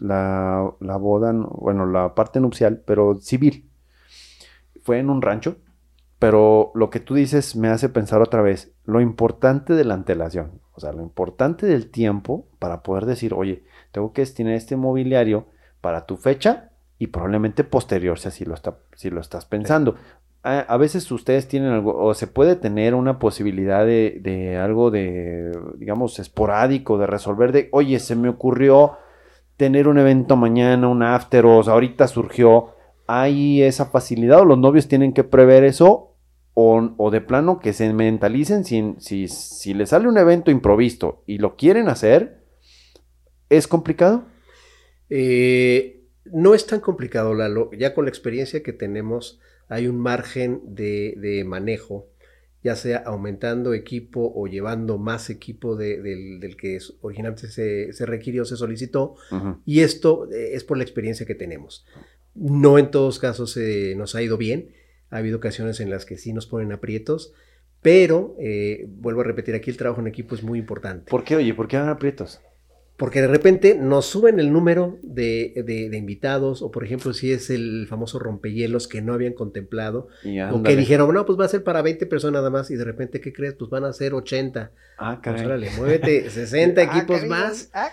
la, 0.00 0.74
la, 0.78 0.96
boda, 0.98 1.32
bueno, 1.32 1.86
la 1.86 2.14
parte 2.14 2.38
nupcial, 2.40 2.82
pero 2.84 3.18
civil. 3.22 3.70
Fue 4.82 4.98
en 4.98 5.08
un 5.08 5.22
rancho, 5.22 5.56
pero 6.18 6.72
lo 6.74 6.90
que 6.90 7.00
tú 7.00 7.14
dices 7.14 7.56
me 7.56 7.68
hace 7.68 7.88
pensar 7.88 8.20
otra 8.20 8.42
vez, 8.42 8.74
lo 8.84 9.00
importante 9.00 9.72
de 9.72 9.84
la 9.86 9.94
antelación, 9.94 10.60
o 10.74 10.80
sea, 10.80 10.92
lo 10.92 11.02
importante 11.02 11.64
del 11.64 11.90
tiempo 11.90 12.48
para 12.58 12.82
poder 12.82 13.06
decir, 13.06 13.32
oye, 13.32 13.64
tengo 13.94 14.12
que 14.12 14.22
destinar 14.22 14.54
este 14.54 14.76
mobiliario 14.76 15.46
para 15.80 16.04
tu 16.04 16.16
fecha 16.16 16.72
y 16.98 17.06
probablemente 17.06 17.62
posterior, 17.62 18.18
si 18.18 18.26
así 18.26 18.44
lo, 18.44 18.54
está, 18.54 18.76
si 18.96 19.08
lo 19.08 19.20
estás 19.20 19.46
pensando. 19.46 19.94
A, 20.42 20.76
veces 20.76 21.10
ustedes 21.10 21.48
tienen 21.48 21.70
algo, 21.70 21.96
o 21.96 22.12
se 22.12 22.26
puede 22.26 22.54
tener 22.56 22.94
una 22.94 23.18
posibilidad 23.18 23.86
de, 23.86 24.60
algo 24.62 24.90
de, 24.90 25.56
digamos, 25.78 26.18
esporádico, 26.18 26.98
de 26.98 27.06
resolver, 27.06 27.50
de, 27.50 27.70
oye, 27.72 27.98
se 27.98 28.14
me 28.14 28.28
ocurrió 28.28 28.98
tener 29.56 29.88
un 29.88 29.96
evento 29.96 30.36
mañana, 30.36 30.88
un 30.88 31.02
after, 31.02 31.46
o 31.46 31.62
ahorita 31.62 32.08
surgió, 32.08 32.74
hay 33.06 33.62
esa 33.62 33.86
facilidad, 33.86 34.40
o 34.40 34.44
los 34.44 34.58
novios 34.58 34.86
tienen 34.86 35.14
que 35.14 35.24
prever 35.24 35.64
eso, 35.64 36.16
o, 36.52 37.10
de 37.10 37.20
plano 37.22 37.58
que 37.58 37.72
se 37.72 37.90
mentalicen, 37.94 38.64
si, 38.64 38.96
si, 38.98 39.28
si 39.28 39.72
les 39.72 39.90
sale 39.90 40.08
un 40.08 40.18
evento 40.18 40.50
improvisto 40.50 41.22
y 41.26 41.38
lo 41.38 41.56
quieren 41.56 41.88
hacer, 41.88 42.43
¿es 43.56 43.66
complicado? 43.66 44.26
Eh, 45.10 46.02
no 46.24 46.54
es 46.54 46.66
tan 46.66 46.80
complicado, 46.80 47.34
Lalo, 47.34 47.70
ya 47.72 47.94
con 47.94 48.04
la 48.04 48.10
experiencia 48.10 48.62
que 48.62 48.72
tenemos 48.72 49.40
hay 49.68 49.86
un 49.86 49.98
margen 49.98 50.60
de, 50.66 51.42
manejo, 51.46 52.08
ya 52.62 52.76
sea 52.76 52.98
aumentando 52.98 53.74
equipo 53.74 54.32
o 54.34 54.46
llevando 54.46 54.98
más 54.98 55.30
equipo 55.30 55.76
del, 55.76 56.56
que 56.58 56.78
originalmente 57.00 57.48
se, 57.48 58.06
requirió, 58.06 58.44
se 58.44 58.56
solicitó, 58.56 59.16
y 59.64 59.80
esto 59.80 60.30
eh, 60.32 60.50
es 60.54 60.64
por 60.64 60.76
la 60.76 60.84
experiencia 60.84 61.26
que 61.26 61.34
tenemos. 61.34 61.86
No 62.34 62.78
en 62.78 62.90
todos 62.90 63.18
casos 63.18 63.58
nos 63.96 64.14
ha 64.14 64.22
ido 64.22 64.36
bien, 64.36 64.72
ha 65.10 65.18
habido 65.18 65.36
ocasiones 65.36 65.80
en 65.80 65.90
las 65.90 66.04
que 66.04 66.18
sí 66.18 66.32
nos 66.32 66.46
ponen 66.46 66.72
aprietos, 66.72 67.32
pero 67.84 68.34
eh, 68.38 68.86
vuelvo 68.88 69.20
a 69.20 69.24
repetir, 69.24 69.54
aquí 69.54 69.70
el 69.70 69.76
trabajo 69.76 70.00
en 70.00 70.06
equipo 70.06 70.34
es 70.34 70.42
muy 70.42 70.58
importante. 70.58 71.10
¿Por 71.10 71.22
qué, 71.22 71.36
oye? 71.36 71.52
¿Por 71.52 71.68
qué 71.68 71.76
dan 71.76 71.90
aprietos? 71.90 72.40
Porque 72.96 73.20
de 73.20 73.26
repente 73.26 73.74
nos 73.74 74.06
suben 74.06 74.38
el 74.38 74.52
número 74.52 74.98
de, 75.02 75.90
invitados, 75.92 76.62
o 76.62 76.70
por 76.70 76.84
ejemplo, 76.84 77.12
si 77.12 77.32
es 77.32 77.50
el 77.50 77.86
famoso 77.88 78.20
rompehielos 78.20 78.86
que 78.86 79.02
no 79.02 79.14
habían 79.14 79.32
contemplado, 79.32 80.06
o 80.52 80.62
que 80.62 80.76
dijeron, 80.76 81.12
no, 81.12 81.26
pues 81.26 81.38
va 81.38 81.44
a 81.44 81.48
ser 81.48 81.64
para 81.64 81.82
20 81.82 82.06
personas 82.06 82.34
nada 82.34 82.50
más, 82.50 82.70
y 82.70 82.76
de 82.76 82.84
repente, 82.84 83.20
¿qué 83.20 83.32
crees? 83.32 83.54
Pues 83.54 83.68
van 83.68 83.84
a 83.84 83.92
ser 83.92 84.14
80. 84.14 84.70
Ah, 84.96 85.14
pues, 85.14 85.24
caray. 85.24 85.44
órale, 85.44 85.70
muévete, 85.76 86.30
60 86.30 86.80
ah, 86.80 86.84
equipos 86.84 87.26
más. 87.26 87.68
Ah, 87.74 87.90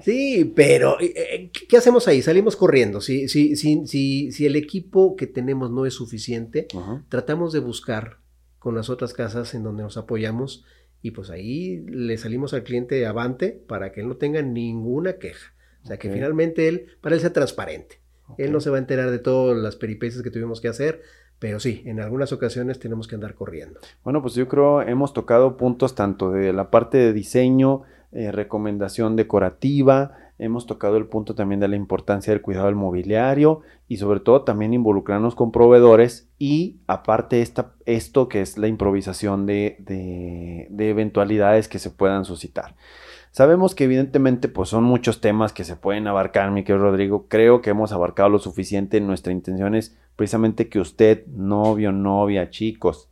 sí, 0.00 0.50
pero 0.56 0.98
eh, 0.98 1.12
eh, 1.14 1.50
¿qué 1.68 1.76
hacemos 1.76 2.08
ahí? 2.08 2.22
Salimos 2.22 2.56
corriendo. 2.56 3.02
Si, 3.02 3.28
si, 3.28 3.54
si, 3.54 3.86
si, 3.86 4.32
si 4.32 4.46
el 4.46 4.56
equipo 4.56 5.14
que 5.14 5.26
tenemos 5.26 5.70
no 5.70 5.84
es 5.84 5.92
suficiente, 5.92 6.68
tratamos 7.10 7.52
de 7.52 7.60
buscar 7.60 8.16
con 8.58 8.74
las 8.74 8.88
otras 8.88 9.12
casas 9.12 9.54
en 9.54 9.62
donde 9.62 9.82
nos 9.82 9.98
apoyamos 9.98 10.64
y 11.02 11.12
pues 11.12 11.30
ahí 11.30 11.84
le 11.86 12.16
salimos 12.18 12.54
al 12.54 12.64
cliente 12.64 13.06
avante 13.06 13.50
para 13.66 13.92
que 13.92 14.00
él 14.00 14.08
no 14.08 14.16
tenga 14.16 14.42
ninguna 14.42 15.14
queja. 15.14 15.54
O 15.84 15.86
sea, 15.86 15.96
que 15.98 16.10
finalmente 16.10 16.68
él, 16.68 16.86
para 17.00 17.14
él 17.14 17.20
sea 17.20 17.32
transparente. 17.32 18.00
Él 18.36 18.52
no 18.52 18.60
se 18.60 18.68
va 18.68 18.76
a 18.76 18.80
enterar 18.80 19.10
de 19.10 19.18
todas 19.18 19.56
las 19.56 19.76
peripecias 19.76 20.22
que 20.22 20.30
tuvimos 20.30 20.60
que 20.60 20.68
hacer, 20.68 21.02
pero 21.38 21.60
sí, 21.60 21.82
en 21.86 22.00
algunas 22.00 22.32
ocasiones 22.32 22.78
tenemos 22.78 23.06
que 23.06 23.14
andar 23.14 23.34
corriendo. 23.34 23.80
Bueno, 24.04 24.20
pues 24.20 24.34
yo 24.34 24.48
creo 24.48 24.82
hemos 24.82 25.14
tocado 25.14 25.56
puntos 25.56 25.94
tanto 25.94 26.30
de 26.30 26.52
la 26.52 26.70
parte 26.70 26.98
de 26.98 27.12
diseño, 27.12 27.84
eh, 28.12 28.32
recomendación 28.32 29.16
decorativa, 29.16 30.27
hemos 30.38 30.66
tocado 30.66 30.96
el 30.96 31.06
punto 31.06 31.34
también 31.34 31.60
de 31.60 31.68
la 31.68 31.76
importancia 31.76 32.32
del 32.32 32.42
cuidado 32.42 32.66
del 32.66 32.76
mobiliario 32.76 33.62
y 33.88 33.96
sobre 33.96 34.20
todo 34.20 34.42
también 34.42 34.72
involucrarnos 34.72 35.34
con 35.34 35.50
proveedores 35.50 36.30
y 36.38 36.78
aparte 36.86 37.42
esta, 37.42 37.74
esto 37.86 38.28
que 38.28 38.40
es 38.40 38.56
la 38.56 38.68
improvisación 38.68 39.46
de, 39.46 39.76
de, 39.80 40.90
eventualidades 40.90 41.68
que 41.68 41.80
se 41.80 41.90
puedan 41.90 42.24
suscitar. 42.24 42.76
Sabemos 43.32 43.74
que 43.74 43.84
evidentemente 43.84 44.48
pues 44.48 44.68
son 44.68 44.84
muchos 44.84 45.20
temas 45.20 45.52
que 45.52 45.64
se 45.64 45.76
pueden 45.76 46.06
abarcar, 46.06 46.50
mi 46.50 46.64
querido 46.64 46.84
Rodrigo. 46.84 47.26
Creo 47.28 47.60
que 47.60 47.70
hemos 47.70 47.92
abarcado 47.92 48.30
lo 48.30 48.38
suficiente. 48.38 49.00
Nuestra 49.00 49.32
intención 49.32 49.74
es 49.74 49.96
precisamente 50.16 50.68
que 50.68 50.80
usted, 50.80 51.26
novio, 51.26 51.92
novia, 51.92 52.48
chicos, 52.48 53.10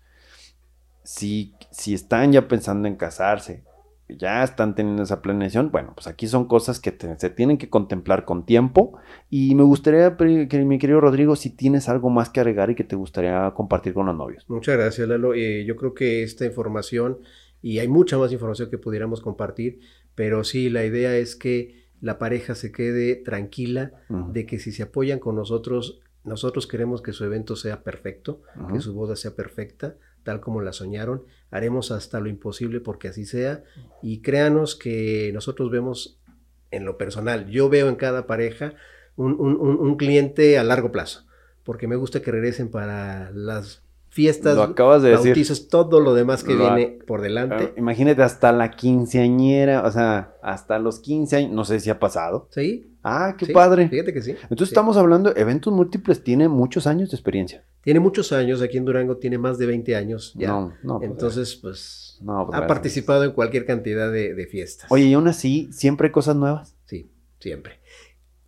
si, 1.05 1.55
si 1.71 1.95
están 1.95 2.33
ya 2.33 2.49
pensando 2.49 2.89
en 2.89 2.97
casarse, 2.97 3.63
ya 4.09 4.45
están 4.45 4.75
teniendo 4.75 5.03
esa 5.03 5.21
planeación, 5.21 5.71
bueno, 5.71 5.93
pues 5.95 6.07
aquí 6.07 6.27
son 6.29 6.47
cosas 6.47 6.81
que 6.81 6.97
se 7.19 7.31
tienen 7.31 7.59
que 7.59 7.69
contemplar 7.69 8.25
con 8.25 8.47
tiempo 8.47 8.99
y 9.31 9.55
me 9.55 9.65
gustaría, 9.65 10.17
que, 10.17 10.65
mi 10.65 10.79
querido 10.79 11.01
Rodrigo, 11.01 11.35
si 11.37 11.51
tienes 11.51 11.89
algo 11.89 12.11
más 12.11 12.31
que 12.31 12.41
agregar 12.41 12.71
y 12.71 12.75
que 12.75 12.85
te 12.85 12.97
gustaría 12.97 13.51
compartir 13.55 13.95
con 13.95 14.07
los 14.07 14.17
novios. 14.17 14.45
Muchas 14.49 14.77
gracias, 14.77 15.09
Lalo. 15.09 15.35
Eh, 15.35 15.65
yo 15.65 15.77
creo 15.77 15.95
que 15.95 16.23
esta 16.23 16.45
información, 16.45 17.19
y 17.63 17.81
hay 17.81 17.89
mucha 17.89 18.17
más 18.17 18.33
información 18.33 18.71
que 18.71 18.79
pudiéramos 18.79 19.21
compartir, 19.21 19.81
pero 20.15 20.45
sí, 20.45 20.71
la 20.71 20.85
idea 20.85 21.17
es 21.17 21.35
que 21.35 21.87
la 22.01 22.19
pareja 22.19 22.55
se 22.55 22.73
quede 22.73 23.17
tranquila 23.17 23.93
de 24.09 24.47
que 24.47 24.59
si 24.59 24.71
se 24.71 24.85
apoyan 24.85 25.19
con 25.19 25.35
nosotros, 25.35 26.01
nosotros 26.25 26.67
queremos 26.67 27.03
que 27.03 27.13
su 27.13 27.25
evento 27.25 27.57
sea 27.57 27.83
perfecto, 27.83 28.43
que 28.73 28.81
su 28.81 28.95
boda 28.95 29.17
sea 29.17 29.35
perfecta, 29.35 29.97
tal 30.27 30.41
como 30.41 30.61
la 30.61 30.73
soñaron. 30.73 31.25
Haremos 31.51 31.93
hasta 31.93 32.19
lo 32.19 32.29
imposible 32.29 32.81
porque 32.81 33.09
así 33.09 33.25
sea. 33.25 33.63
Y 34.03 34.21
créanos 34.21 34.75
que 34.75 35.31
nosotros 35.33 35.71
vemos 35.71 36.21
en 36.73 36.85
lo 36.85 36.99
personal, 36.99 37.49
yo 37.49 37.69
veo 37.69 37.89
en 37.89 37.95
cada 37.95 38.27
pareja 38.27 38.75
un, 39.15 39.97
cliente 39.97 40.59
a 40.59 40.65
largo 40.65 40.91
plazo, 40.91 41.25
porque 41.63 41.87
me 41.87 41.95
gusta 41.97 42.21
que 42.21 42.33
regresen 42.33 42.71
para 42.71 43.31
las 43.31 43.86
fiestas, 44.17 44.57
lo 44.57 44.63
acabas 44.63 45.03
de 45.03 45.13
bautizos, 45.13 45.69
todo 45.69 46.01
lo 46.01 46.15
demás 46.15 46.43
que 46.43 46.57
viene 46.57 46.99
por 47.07 47.21
delante. 47.21 47.65
Ah, 47.69 47.73
imagínate 47.77 48.23
hasta 48.23 48.51
la 48.51 48.71
quinceañera, 48.71 49.85
o 49.85 49.91
sea, 49.91 50.37
hasta 50.43 50.79
los 50.79 51.01
15 51.01 51.37
años, 51.37 51.53
no 51.53 51.67
sé 51.67 51.81
si 51.81 51.91
ha 51.91 51.99
pasado. 51.99 52.49
Sí. 52.51 52.97
Ah, 53.03 53.37
qué 53.39 53.53
padre. 53.53 53.91
Fíjate 53.91 54.15
que 54.15 54.23
sí. 54.23 54.31
Entonces 54.31 54.69
estamos 54.69 54.97
hablando, 54.97 55.37
eventos 55.37 55.71
múltiples 55.71 56.25
tiene 56.25 56.49
muchos 56.49 56.87
años 56.87 57.11
de 57.11 57.17
experiencia. 57.17 57.63
Tiene 57.83 58.01
muchos 58.01 58.33
años, 58.33 58.63
aquí 58.63 58.79
en 58.79 58.87
Durango 58.87 59.19
tiene 59.19 59.37
más 59.37 59.59
de 59.59 59.67
20 59.67 59.95
años 59.95 60.33
ya. 60.35 60.49
No, 60.49 60.73
no. 60.83 60.99
Pues, 60.99 61.11
Entonces, 61.11 61.57
pues, 61.57 62.19
no, 62.23 62.47
pues, 62.47 62.59
ha 62.59 62.67
participado 62.67 63.25
en 63.25 63.33
cualquier 63.33 63.67
cantidad 63.67 64.11
de, 64.11 64.49
fiestas. 64.51 64.91
Oye, 64.91 65.05
y 65.05 65.13
aún 65.13 65.29
así, 65.29 65.69
¿siempre 65.73 66.07
hay 66.07 66.13
cosas 66.13 66.37
nuevas? 66.37 66.75
Sí, 66.87 67.11
siempre. 67.39 67.81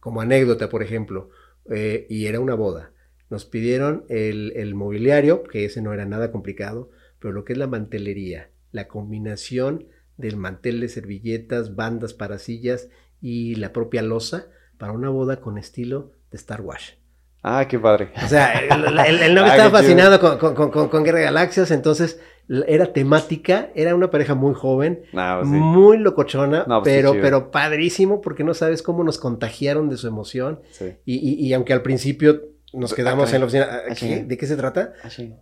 Como 0.01 0.23
anécdota, 0.23 0.71
por 0.71 0.83
ejemplo, 0.83 1.29
eh, 1.71 2.07
y 2.09 2.25
era 2.25 2.41
una 2.41 2.55
boda. 2.55 2.93
Nos 3.31 3.45
pidieron 3.45 4.05
el, 4.09 4.53
el 4.57 4.75
mobiliario, 4.75 5.43
que 5.43 5.65
ese 5.65 5.83
no 5.83 5.93
era 5.93 6.07
nada 6.07 6.33
complicado, 6.33 6.91
pero 7.19 7.33
lo 7.33 7.45
que 7.45 7.53
es 7.53 7.59
la 7.59 7.67
mantelería, 7.67 8.51
la 8.73 8.89
combinación 8.89 9.89
del 10.17 10.37
mantel 10.37 10.81
de 10.81 10.89
servilletas, 10.89 11.77
bandas 11.77 12.15
para 12.15 12.39
sillas 12.39 12.89
y 13.21 13.55
la 13.57 13.73
propia 13.73 14.03
losa 14.03 14.49
para 14.79 14.93
una 14.93 15.09
boda 15.09 15.41
con 15.41 15.59
estilo 15.59 16.13
de 16.31 16.37
Star 16.37 16.61
Wars. 16.61 16.97
Ah, 17.43 17.67
qué 17.69 17.79
padre. 17.79 18.11
O 18.25 18.29
sea, 18.29 18.53
el, 18.59 18.69
novio 19.35 19.51
ah, 19.51 19.57
estaba 19.57 19.71
fascinado 19.71 20.19
con, 20.21 20.71
con, 20.71 20.89
con, 20.89 21.05
Guerra 21.05 21.19
de 21.19 21.25
Galaxias, 21.25 21.71
entonces 21.71 22.21
era 22.67 22.93
temática, 22.93 23.71
era 23.75 23.95
una 23.95 24.11
pareja 24.11 24.35
muy 24.35 24.55
joven, 24.55 25.03
pues 25.13 25.47
muy 25.47 25.99
locochona, 25.99 26.65
pues 26.65 26.81
pero, 26.85 27.13
pero 27.13 27.51
padrísimo 27.51 28.21
porque 28.21 28.43
no 28.43 28.55
sabes 28.55 28.83
cómo 28.83 29.05
nos 29.05 29.19
contagiaron 29.19 29.89
de 29.89 29.97
su 29.97 30.09
emoción. 30.09 30.61
Y, 31.05 31.47
y, 31.47 31.53
aunque 31.53 31.73
al 31.73 31.83
principio 31.83 32.43
nos 32.73 32.95
quedamos 32.95 33.33
en 33.33 33.41
la 33.41 33.47
oficina, 33.47 33.69
ah, 33.89 34.25
¿de 34.25 34.37
qué 34.37 34.47
se 34.47 34.57
trata? 34.57 34.93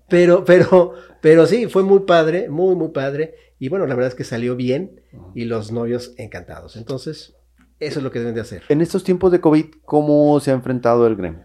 Pero, 0.08 0.44
pero, 0.44 0.94
pero 1.20 1.46
sí, 1.46 1.66
fue 1.66 1.82
muy 1.82 2.00
padre, 2.00 2.48
muy, 2.48 2.74
muy 2.74 2.90
padre. 2.90 3.34
Y 3.58 3.68
bueno, 3.68 3.86
la 3.86 3.94
verdad 3.94 4.12
es 4.12 4.14
que 4.14 4.24
salió 4.24 4.54
bien 4.54 5.00
y 5.34 5.44
los 5.44 5.72
novios 5.72 6.14
encantados. 6.18 6.76
Entonces, 6.76 7.34
eso 7.80 7.98
es 7.98 8.04
lo 8.04 8.10
que 8.10 8.20
deben 8.20 8.34
de 8.34 8.42
hacer. 8.42 8.62
En 8.68 8.80
estos 8.80 9.02
tiempos 9.02 9.32
de 9.32 9.40
COVID, 9.40 9.66
¿cómo 9.84 10.38
se 10.40 10.50
ha 10.50 10.54
enfrentado 10.54 11.06
el 11.06 11.16
gremio? 11.16 11.44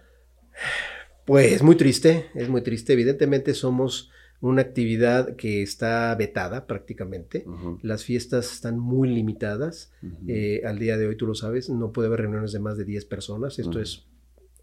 Pues 1.25 1.63
muy 1.63 1.75
triste, 1.75 2.27
es 2.35 2.49
muy 2.49 2.61
triste. 2.61 2.93
Evidentemente 2.93 3.53
somos 3.53 4.11
una 4.41 4.61
actividad 4.61 5.35
que 5.35 5.61
está 5.61 6.13
vetada 6.15 6.67
prácticamente. 6.67 7.45
Las 7.81 8.03
fiestas 8.03 8.51
están 8.51 8.79
muy 8.79 9.09
limitadas. 9.09 9.93
Eh, 10.27 10.61
al 10.65 10.79
día 10.79 10.97
de 10.97 11.07
hoy, 11.07 11.15
tú 11.15 11.27
lo 11.27 11.35
sabes, 11.35 11.69
no 11.69 11.91
puede 11.91 12.07
haber 12.07 12.21
reuniones 12.21 12.51
de 12.51 12.59
más 12.59 12.77
de 12.77 12.85
10 12.85 13.05
personas. 13.05 13.59
Esto 13.59 13.79
es 13.79 14.07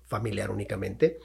familiar 0.08 0.50
únicamente. 0.50 1.20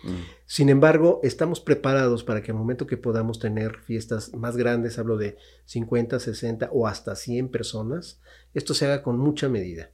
Sin 0.46 0.70
embargo, 0.70 1.22
estamos 1.24 1.60
preparados 1.60 2.24
para 2.24 2.44
que 2.44 2.52
al 2.52 2.58
momento 2.58 2.86
que 2.86 2.98
podamos 2.98 3.40
tener 3.40 3.78
fiestas 3.80 4.34
más 4.34 4.58
grandes, 4.58 5.00
hablo 5.00 5.18
de 5.18 5.38
50, 5.66 6.20
60 6.20 6.70
o 6.72 6.86
hasta 6.86 7.16
100 7.16 7.50
personas, 7.50 8.22
esto 8.54 8.74
se 8.74 8.86
haga 8.86 9.02
con 9.02 9.18
mucha 9.18 9.50
medida. 9.50 9.90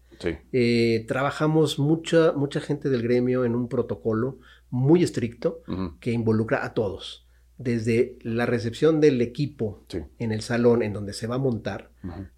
Eh, 0.52 1.06
trabajamos 1.08 1.80
mucha, 1.80 2.34
mucha 2.34 2.60
gente 2.60 2.90
del 2.90 3.04
gremio 3.04 3.46
en 3.46 3.56
un 3.56 3.70
protocolo 3.70 4.40
muy 4.70 5.04
estricto 5.04 5.62
que 6.00 6.12
involucra 6.12 6.66
a 6.66 6.74
todos. 6.74 7.26
Desde 7.58 8.18
la 8.22 8.46
recepción 8.46 9.02
del 9.02 9.22
equipo 9.22 9.84
en 10.18 10.32
el 10.32 10.42
salón 10.42 10.82
en 10.82 10.94
donde 10.94 11.14
se 11.14 11.28
va 11.28 11.36
a 11.36 11.40
montar, 11.40 11.92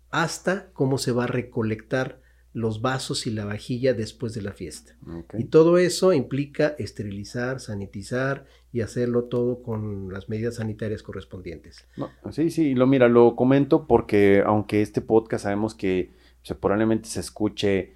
hasta 0.09 0.69
cómo 0.73 0.97
se 0.97 1.11
va 1.11 1.23
a 1.23 1.27
recolectar 1.27 2.20
los 2.53 2.81
vasos 2.81 3.27
y 3.27 3.31
la 3.31 3.45
vajilla 3.45 3.93
después 3.93 4.33
de 4.33 4.41
la 4.41 4.51
fiesta. 4.51 4.95
Y 5.37 5.45
todo 5.45 5.77
eso 5.77 6.11
implica 6.13 6.75
esterilizar, 6.77 7.59
sanitizar 7.59 8.45
y 8.73 8.81
hacerlo 8.81 9.25
todo 9.25 9.63
con 9.63 10.11
las 10.11 10.27
medidas 10.27 10.55
sanitarias 10.55 11.03
correspondientes. 11.03 11.87
sí, 12.31 12.49
sí, 12.49 12.75
lo 12.75 12.87
mira, 12.87 13.07
lo 13.07 13.35
comento 13.35 13.87
porque 13.87 14.43
aunque 14.45 14.81
este 14.81 15.01
podcast 15.01 15.43
sabemos 15.43 15.75
que 15.75 16.11
probablemente 16.59 17.07
se 17.07 17.21
escuche 17.21 17.93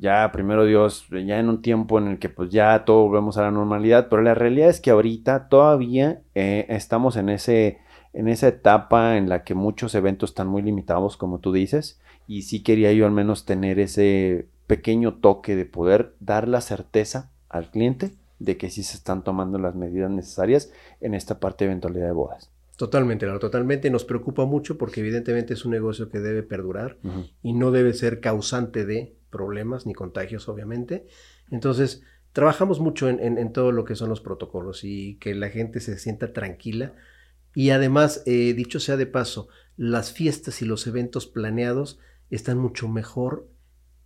ya, 0.00 0.30
primero 0.32 0.64
Dios, 0.64 1.06
ya 1.10 1.38
en 1.38 1.48
un 1.48 1.62
tiempo 1.62 1.98
en 1.98 2.08
el 2.08 2.18
que 2.18 2.28
pues 2.28 2.50
ya 2.50 2.84
todo 2.84 3.06
volvemos 3.06 3.38
a 3.38 3.42
la 3.42 3.50
normalidad, 3.50 4.08
pero 4.08 4.22
la 4.22 4.34
realidad 4.34 4.68
es 4.68 4.80
que 4.80 4.90
ahorita 4.90 5.48
todavía 5.48 6.22
eh, 6.34 6.66
estamos 6.68 7.16
en 7.16 7.28
ese 7.28 7.78
en 8.12 8.28
esa 8.28 8.48
etapa 8.48 9.16
en 9.16 9.28
la 9.28 9.42
que 9.42 9.54
muchos 9.54 9.94
eventos 9.94 10.30
están 10.30 10.46
muy 10.46 10.60
limitados, 10.60 11.16
como 11.16 11.38
tú 11.38 11.50
dices, 11.50 11.98
y 12.32 12.42
sí 12.42 12.62
quería 12.62 12.94
yo 12.94 13.04
al 13.04 13.12
menos 13.12 13.44
tener 13.44 13.78
ese 13.78 14.48
pequeño 14.66 15.16
toque 15.16 15.54
de 15.54 15.66
poder 15.66 16.14
dar 16.18 16.48
la 16.48 16.62
certeza 16.62 17.30
al 17.50 17.70
cliente 17.70 18.14
de 18.38 18.56
que 18.56 18.70
sí 18.70 18.82
se 18.82 18.96
están 18.96 19.22
tomando 19.22 19.58
las 19.58 19.74
medidas 19.74 20.10
necesarias 20.10 20.72
en 21.02 21.12
esta 21.12 21.40
parte 21.40 21.64
de 21.64 21.72
eventualidad 21.72 22.06
de 22.06 22.12
bodas. 22.12 22.50
Totalmente, 22.78 23.26
totalmente. 23.38 23.90
Nos 23.90 24.06
preocupa 24.06 24.46
mucho 24.46 24.78
porque 24.78 25.00
evidentemente 25.00 25.52
es 25.52 25.66
un 25.66 25.72
negocio 25.72 26.08
que 26.08 26.20
debe 26.20 26.42
perdurar 26.42 26.96
y 27.42 27.52
no 27.52 27.70
debe 27.70 27.92
ser 27.92 28.20
causante 28.20 28.86
de 28.86 29.14
problemas 29.28 29.84
ni 29.84 29.92
contagios, 29.92 30.48
obviamente. 30.48 31.06
Entonces, 31.50 32.02
trabajamos 32.32 32.80
mucho 32.80 33.10
en, 33.10 33.52
todo 33.52 33.72
lo 33.72 33.84
que 33.84 33.94
son 33.94 34.08
los 34.08 34.22
protocolos 34.22 34.84
y 34.84 35.18
que 35.18 35.34
la 35.34 35.50
gente 35.50 35.80
se 35.80 35.98
sienta 35.98 36.32
tranquila. 36.32 36.94
Y 37.54 37.70
además, 37.70 38.22
eh, 38.24 38.54
dicho 38.54 38.80
sea 38.80 38.96
de 38.96 39.06
paso, 39.06 39.48
las 39.76 40.12
fiestas 40.12 40.62
y 40.62 40.64
los 40.64 40.86
eventos 40.86 41.26
planeados 41.26 42.00
están 42.36 42.58
mucho 42.58 42.88
mejor 42.88 43.48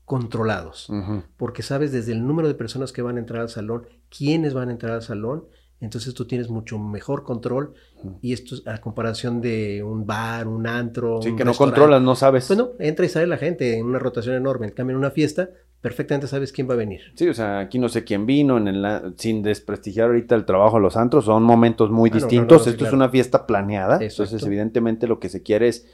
controlados, 0.05 0.89
porque 1.37 1.63
sabes 1.63 1.91
desde 1.91 2.13
el 2.13 2.27
número 2.27 2.47
de 2.47 2.55
personas 2.55 2.93
que 2.93 3.03
van 3.03 3.17
a 3.17 3.19
entrar 3.19 3.43
al 3.43 3.49
salón, 3.49 3.87
quiénes 4.09 4.55
van 4.55 4.69
a 4.69 4.73
entrar 4.73 4.93
al 4.93 5.03
salón, 5.03 5.47
entonces 5.81 6.15
tú 6.15 6.27
tienes 6.27 6.49
mucho 6.49 6.79
mejor 6.79 7.23
control 7.23 7.75
y 8.23 8.33
esto 8.33 8.55
es 8.55 8.67
a 8.67 8.81
comparación 8.81 9.41
de 9.41 9.83
un 9.83 10.07
bar, 10.07 10.49
un 10.49 10.67
antro. 10.67 11.21
Sí, 11.21 11.37
que 11.37 11.45
no 11.45 11.53
controlas, 11.53 12.01
no 12.01 12.15
sabes. 12.15 12.49
Bueno, 12.49 12.71
entra 12.79 13.05
y 13.05 13.09
sale 13.09 13.27
la 13.27 13.37
gente 13.37 13.77
en 13.77 13.85
una 13.85 13.99
rotación 13.99 14.37
enorme. 14.37 14.69
En 14.69 14.73
cambio, 14.73 14.95
en 14.95 14.99
una 14.99 15.11
fiesta, 15.11 15.51
perfectamente 15.83 16.29
sabes 16.29 16.51
quién 16.51 16.69
va 16.69 16.75
a 16.75 16.79
venir. 16.79 17.01
Sí, 17.15 17.29
o 17.29 17.35
sea, 17.35 17.59
aquí 17.59 17.79
no 17.79 17.89
sé 17.91 18.05
quién 18.05 18.25
vino, 18.25 18.57
en 18.57 18.69
el, 18.69 19.15
sin 19.19 19.43
desprestigiar 19.43 20.07
ahorita 20.07 20.35
el 20.35 20.47
trabajo 20.47 20.77
de 20.77 20.83
los 20.83 20.97
antros, 20.97 21.27
son 21.27 21.43
momentos 21.43 21.91
muy 21.91 22.09
distintos. 22.09 22.67
Esto 22.67 22.87
es 22.87 22.93
una 22.93 23.11
fiesta 23.11 23.47
planeada, 23.47 23.99
entonces 24.01 24.43
evidentemente 24.43 25.07
lo 25.07 25.21
que 25.21 25.29
se 25.29 25.43
quiere 25.43 25.69
es 25.69 25.87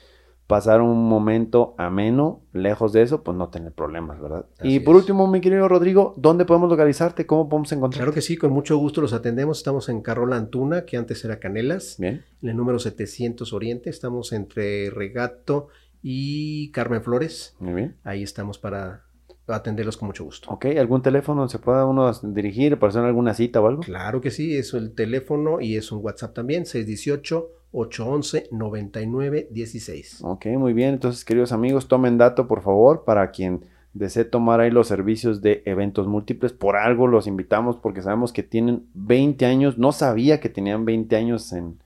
pasar 0.46 0.80
un 0.82 1.08
momento 1.08 1.74
ameno, 1.78 2.42
lejos 2.52 2.92
de 2.92 3.02
eso, 3.02 3.22
pues 3.22 3.36
no 3.36 3.48
tener 3.48 3.72
problemas, 3.72 4.20
¿verdad? 4.20 4.46
y 4.62 4.80
por 4.80 4.96
último, 4.96 5.26
mi 5.26 5.40
querido 5.40 5.68
Rodrigo, 5.68 6.14
¿dónde 6.16 6.44
podemos 6.44 6.68
localizarte? 6.68 7.26
¿Cómo 7.26 7.48
podemos 7.48 7.72
encontrar? 7.72 8.00
Claro 8.00 8.12
que 8.12 8.20
sí, 8.20 8.36
con 8.36 8.52
mucho 8.52 8.76
gusto 8.76 9.00
los 9.00 9.12
atendemos. 9.12 9.58
Estamos 9.58 9.88
en 9.88 10.02
Carrola 10.02 10.36
Antuna, 10.36 10.84
que 10.84 10.96
antes 10.96 11.24
era 11.24 11.38
Canelas. 11.38 11.96
Bien. 11.98 12.24
En 12.42 12.48
el 12.48 12.56
número 12.56 12.78
700 12.78 13.52
Oriente. 13.52 13.90
Estamos 13.90 14.32
entre 14.32 14.90
Regato 14.90 15.68
y 16.02 16.70
Carmen 16.72 17.02
Flores. 17.02 17.54
Muy 17.58 17.74
bien. 17.74 17.96
Ahí 18.04 18.22
estamos 18.22 18.58
para 18.58 19.04
atenderlos 19.46 19.96
con 19.96 20.08
mucho 20.08 20.24
gusto. 20.24 20.50
Ok, 20.50 20.66
¿algún 20.78 21.02
teléfono 21.02 21.40
donde 21.40 21.52
se 21.52 21.58
pueda 21.58 21.86
uno 21.86 22.12
dirigir 22.22 22.78
para 22.78 22.90
hacer 22.90 23.02
alguna 23.04 23.34
cita 23.34 23.60
o 23.60 23.66
algo? 23.66 23.82
Claro 23.82 24.20
que 24.20 24.30
sí, 24.30 24.56
es 24.56 24.74
el 24.74 24.94
teléfono 24.94 25.60
y 25.60 25.76
es 25.76 25.92
un 25.92 26.04
WhatsApp 26.04 26.34
también, 26.34 26.66
618 26.66 27.61
811-9916. 27.72 30.20
Ok, 30.22 30.46
muy 30.58 30.72
bien. 30.72 30.94
Entonces, 30.94 31.24
queridos 31.24 31.52
amigos, 31.52 31.88
tomen 31.88 32.18
dato, 32.18 32.46
por 32.46 32.62
favor, 32.62 33.04
para 33.04 33.30
quien 33.30 33.64
desee 33.94 34.24
tomar 34.24 34.60
ahí 34.60 34.70
los 34.70 34.88
servicios 34.88 35.42
de 35.42 35.62
eventos 35.64 36.06
múltiples. 36.06 36.52
Por 36.52 36.76
algo 36.76 37.06
los 37.06 37.26
invitamos 37.26 37.76
porque 37.76 38.02
sabemos 38.02 38.32
que 38.32 38.42
tienen 38.42 38.86
20 38.94 39.46
años. 39.46 39.78
No 39.78 39.92
sabía 39.92 40.40
que 40.40 40.48
tenían 40.48 40.84
20 40.84 41.16
años 41.16 41.52
en... 41.52 41.78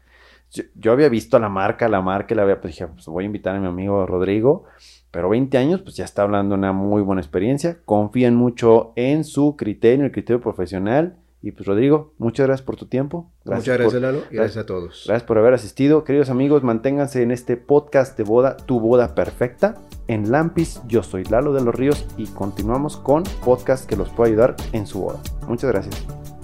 Yo, 0.74 0.92
había 0.92 1.08
visto 1.08 1.38
la 1.38 1.48
marca, 1.48 1.88
la 1.88 2.00
marca, 2.00 2.34
la 2.34 2.42
había, 2.42 2.60
pues 2.60 2.74
dije, 2.74 2.86
pues 2.86 3.06
voy 3.06 3.24
a 3.24 3.26
invitar 3.26 3.56
a 3.56 3.60
mi 3.60 3.66
amigo 3.66 4.06
Rodrigo. 4.06 4.64
Pero 5.10 5.28
20 5.28 5.58
años, 5.58 5.82
pues 5.82 5.96
ya 5.96 6.04
está 6.04 6.22
hablando 6.22 6.54
una 6.54 6.72
muy 6.72 7.02
buena 7.02 7.20
experiencia. 7.20 7.78
Confían 7.84 8.36
mucho 8.36 8.92
en 8.96 9.24
su 9.24 9.56
criterio, 9.56 10.04
el 10.04 10.12
criterio 10.12 10.40
profesional 10.40 11.16
y 11.46 11.52
pues 11.52 11.64
Rodrigo, 11.64 12.12
muchas 12.18 12.48
gracias 12.48 12.66
por 12.66 12.74
tu 12.74 12.86
tiempo. 12.86 13.30
muchas 13.44 13.78
gracias 13.78 14.02
Lalo 14.02 14.22
y 14.32 14.34
gracias 14.34 14.64
a 14.64 14.66
todos. 14.66 15.04
Gracias 15.06 15.22
por 15.22 15.38
haber 15.38 15.54
asistido. 15.54 16.02
Queridos 16.02 16.28
amigos, 16.28 16.64
manténganse 16.64 17.22
en 17.22 17.30
este 17.30 17.56
podcast 17.56 18.18
de 18.18 18.24
boda, 18.24 18.56
Tu 18.56 18.80
Boda 18.80 19.14
Perfecta. 19.14 19.76
En 20.08 20.32
Lampis, 20.32 20.80
yo 20.88 21.04
soy 21.04 21.22
Lalo 21.22 21.52
de 21.52 21.62
los 21.62 21.72
Ríos 21.72 22.04
y 22.16 22.26
continuamos 22.26 22.96
con 22.96 23.22
podcast 23.44 23.88
que 23.88 23.94
los 23.94 24.08
puede 24.08 24.32
ayudar 24.32 24.56
en 24.72 24.88
su 24.88 25.02
boda. 25.02 25.20
Muchas 25.46 25.70
gracias. 25.70 26.35